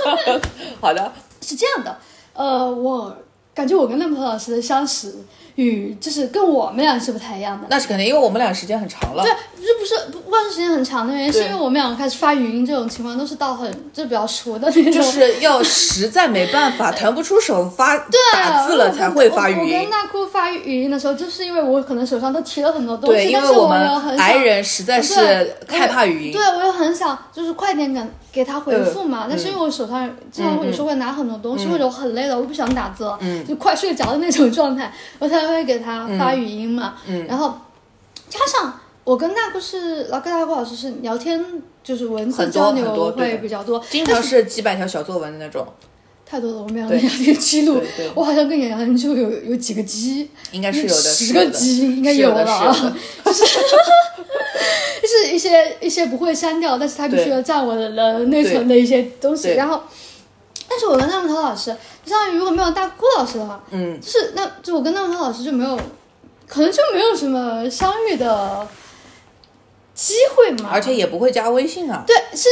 [0.80, 1.98] 好的，是这样的，
[2.32, 3.16] 呃，我
[3.54, 5.14] 感觉我跟那么多老师的相识
[5.56, 7.66] 与就是跟我们俩是不太一样的。
[7.70, 9.22] 那是肯定，因为我们俩时间很长了。
[9.22, 14.92] 对，这不是不是时间很长的原因，是因为我们两个开始发语音这种情况都是到很就比较熟的那种。
[14.92, 19.90] 就是要实在没办法，腾不出手发 对打字了才会发语音我跟音。
[19.90, 26.32] 娜酷发语音的时候，就是因为我可能手上都提了很多东西，对，因但是我们又很想癌人实在是害怕语音。
[26.32, 28.00] 对，我又很想就是快点给
[28.34, 33.46] 给他回复嘛，嗯但是因为我手上经常会有时候会拿很多东西，嗯或者我很累了，我不想打字了，嗯。
[33.46, 36.94] 就快睡着的那种状态，我才会给他发语音嘛。
[37.06, 37.24] 嗯。
[37.26, 37.54] 然后
[38.28, 38.72] 加上
[39.04, 45.64] 我跟大姑是，老跟大姑老师是聊天，就是文字交流会比较多，经常是几百条小作文的那种，
[46.26, 47.00] 太多了，我们俩的对。
[47.00, 47.80] 聊天记录。
[48.14, 50.28] 我好像跟杨洋就有有几个鸡。
[50.52, 51.58] 应该是有的，十个是有的。
[51.58, 52.44] G 应该有的。
[52.44, 52.96] 了
[53.26, 53.44] 是
[55.02, 59.50] 就是一些一些不会删掉，但是他必须要占我的的内存的一些东西。
[59.50, 59.82] 然后，
[60.68, 65.78] 但是我跟那木头老师，就相当于如果没有大哭老师的话，嗯，就是那就我跟那木头老师就没有，
[66.48, 68.66] 可能就没有什么相遇的
[69.94, 70.70] 机会嘛。
[70.72, 72.04] 而且也不会加微信啊。
[72.06, 72.48] 对，是，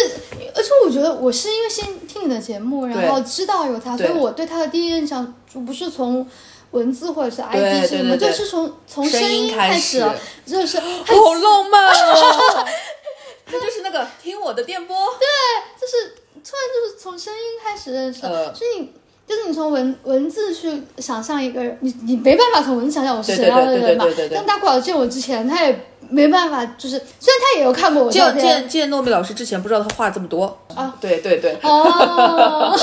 [0.55, 6.27] 而且我觉得我是因为先听你的节目，然后知道有他，所以我对他的第一印象就不是从
[6.71, 10.03] 文字或者是 ID 什么，就是从从声音音开始，
[10.47, 12.67] 就是很好浪漫哦！
[13.45, 18.93] 他就是那个听我的电波，对就是突然就是从声音开始认识的，呃就是你。
[19.25, 24.29] 就是你从文文字去想象一个人，你你没办法从文字想象我是什么样的人嘛对对对。
[24.29, 28.69] 对但大古老见我之前，他也没办法，就是虽然他也有看过我照见片。
[28.69, 30.45] 见见糯米老师之前不知道他话这么多。
[30.75, 30.95] 啊。
[31.01, 32.77] 对对对，哦，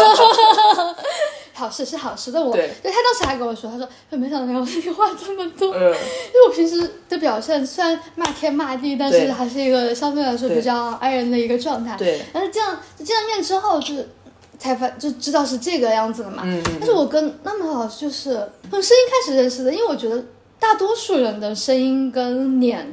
[1.53, 2.69] 好事是好事，但我对。
[2.83, 11.95] 他当时还跟我说，他说没想到你话这么多，嗯，因为我平时的表现虽然骂天骂地，但是还是一个相对来说比较爱人的一个状态。
[11.97, 14.07] 对，但是这样见了面之后，就是
[14.57, 16.43] 才发就知道是这个样子的嘛。
[16.45, 18.29] 嗯嗯但是我跟那么老师就是
[18.71, 20.23] 从声音开始认识的，因为我觉得
[20.59, 22.87] 大多数人的声音跟脸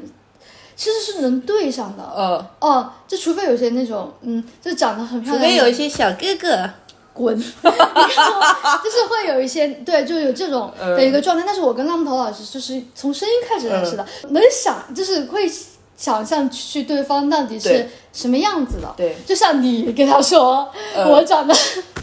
[0.76, 2.02] 其实是能对上的。
[2.04, 6.70] 哦，哦，就除非有些那种，嗯，就长得很漂亮的，除非有一些小哥哥，
[7.12, 11.42] 滚， 就是会有一些对，就有这种的一个状态。
[11.46, 15.50] 但是我跟浪木头老师就是从声音开始认识的，能想就是会
[15.96, 18.94] 想象去对方到底是什么样子的。
[18.96, 21.08] 对，就像你跟他说、呃。
[21.08, 21.54] 我长得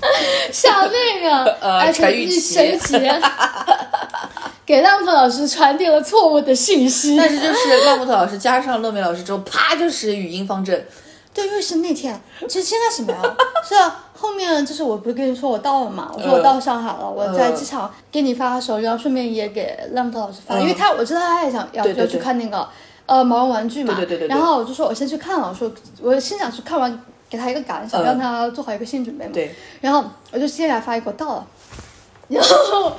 [0.52, 2.54] 像那个呃哎陈玉琪。
[2.56, 2.98] 陈玉琪，
[4.66, 7.18] 给浪木头老师传递了错误的信息。
[7.18, 10.86] 但是就是浪木头老师加上乐美老师之后，啪就是语音方阵，
[11.34, 13.12] 对，因为是那天，其实现在什么？
[13.14, 13.36] 呀？
[13.68, 16.10] 是啊后面就是我不是跟你说我到了嘛？
[16.16, 22.66] 我说我到上海了，我在机场给你发的时候，然后顺便也给浪头老师发，因为他我知道他也想要要去看那个
[23.06, 27.00] 呃毛绒玩具嘛，对对对对对然后我就说我先去看了，我说我心想去看完
[27.30, 29.32] 给他一个感想，嗯让他做好一个心理准备嘛。
[29.34, 31.48] 对，然后我就接下来发一个我到了。
[32.30, 32.92] 然后，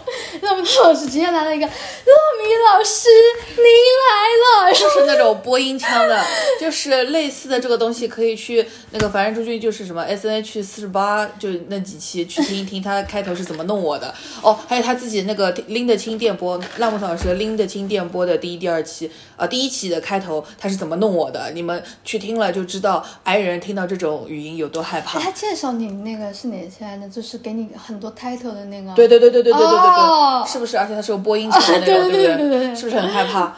[0.42, 3.08] 那么老师直接来了一个，糯米老师，
[3.56, 4.72] 您来了。
[4.74, 6.22] 就是那种播音腔的，
[6.60, 14.14] 就是类似的这个东西，可以去那个凡人诸君，就是什么 S N H 四十八，就那几期去听一听，他开头是怎么弄我的。
[14.42, 25.22] 哦，还有他自己那个拎得清电波，烂木头老师拎得清电波的第一、第二期，呃，第一期的开头他是怎么弄我的，你们去听了就知道，挨人听到这种语音有多害怕哎。
[25.22, 27.08] 他介绍你那个是哪些来着？
[27.08, 28.92] 就是给你很多 title 的那个。
[28.94, 29.90] 对对对对对对对对对，
[30.44, 30.78] 对是不是？
[30.78, 33.54] 而且他是有播音腔的那种，对不对是不是很害怕？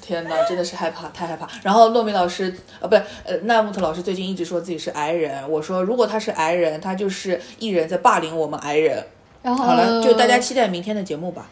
[0.00, 1.46] 天哪，真的是害怕，太害怕。
[1.62, 5.48] 然后糯米老师，呃，不对，呃，纳木特老师最近一直说自己是癌人。
[5.50, 9.04] 我说，如果他是癌人，他就是艺人在霸凌我们癌人。
[9.42, 11.46] 然后好了，就大家期待明天的节目吧。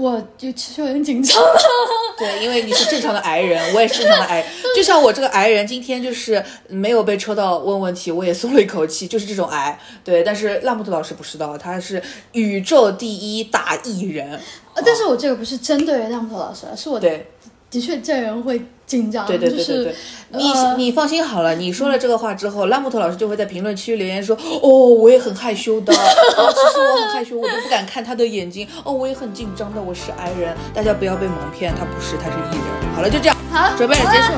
[0.00, 1.36] 我就其实有点紧张。
[2.18, 4.44] 对，因为你是正常的癌人，我也是正常的癌，
[4.76, 9.78] 就像我这个癌人，今天就是没有被抽到问问题，我也松了一口气，就是这种癌。
[10.04, 14.40] 对，但是烂木头老师不是的，他是宇宙第一大艺人。
[14.72, 17.26] 呃但是我这个不是针对亮头老师，是我对，
[17.70, 19.94] 的确这人会紧张，对对对对就是对，
[20.30, 32.94] 你呃你放心好了，你说了这个话之后，拉木头老师就会在评论区留言说，哦，我也很害羞的， 哦，其实我很害羞，我都不敢看他的眼睛，哦，我也很紧张的，我是 i 人，大家不要被蒙骗，他不是，他是艺人。
[32.96, 34.32] 好了，就这样，好，准备结束，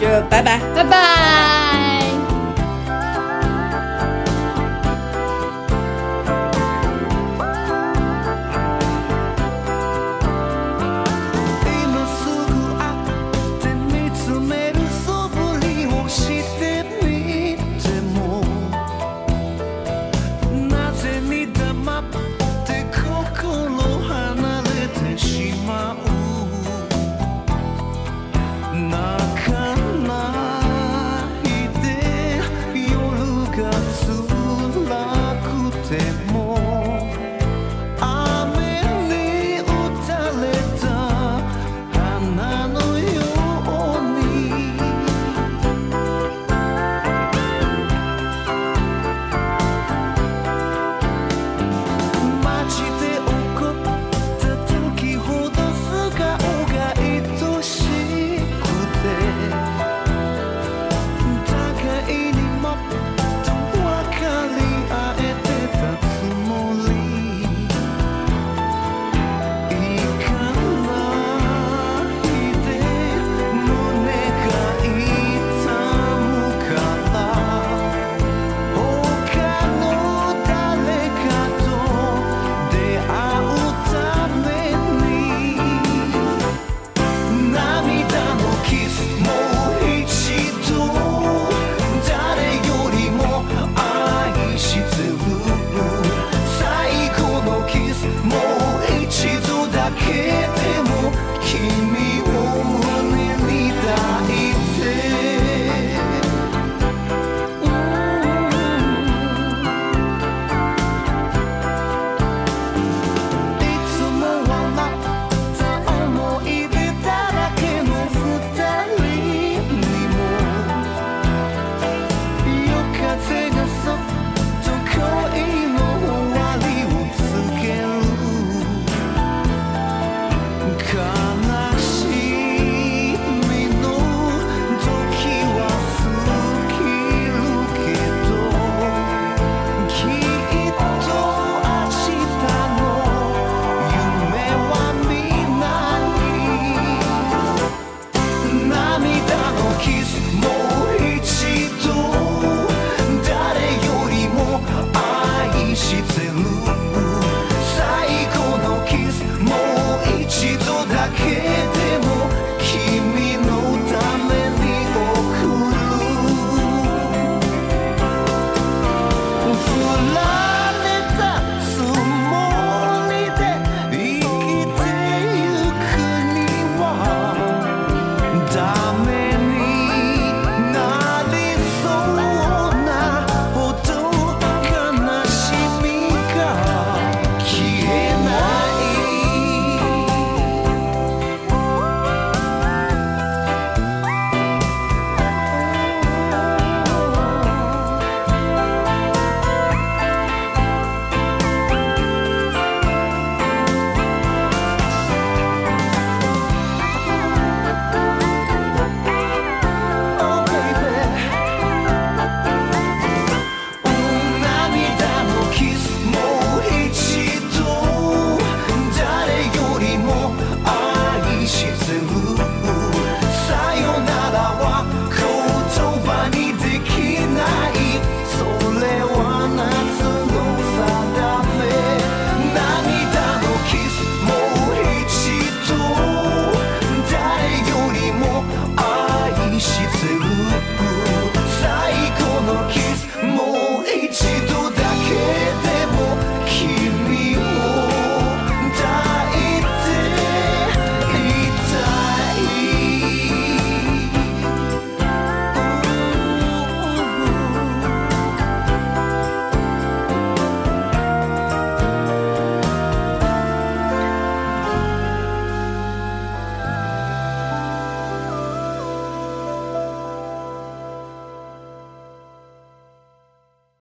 [0.00, 0.58] 就拜拜。
[0.74, 2.03] 拜拜。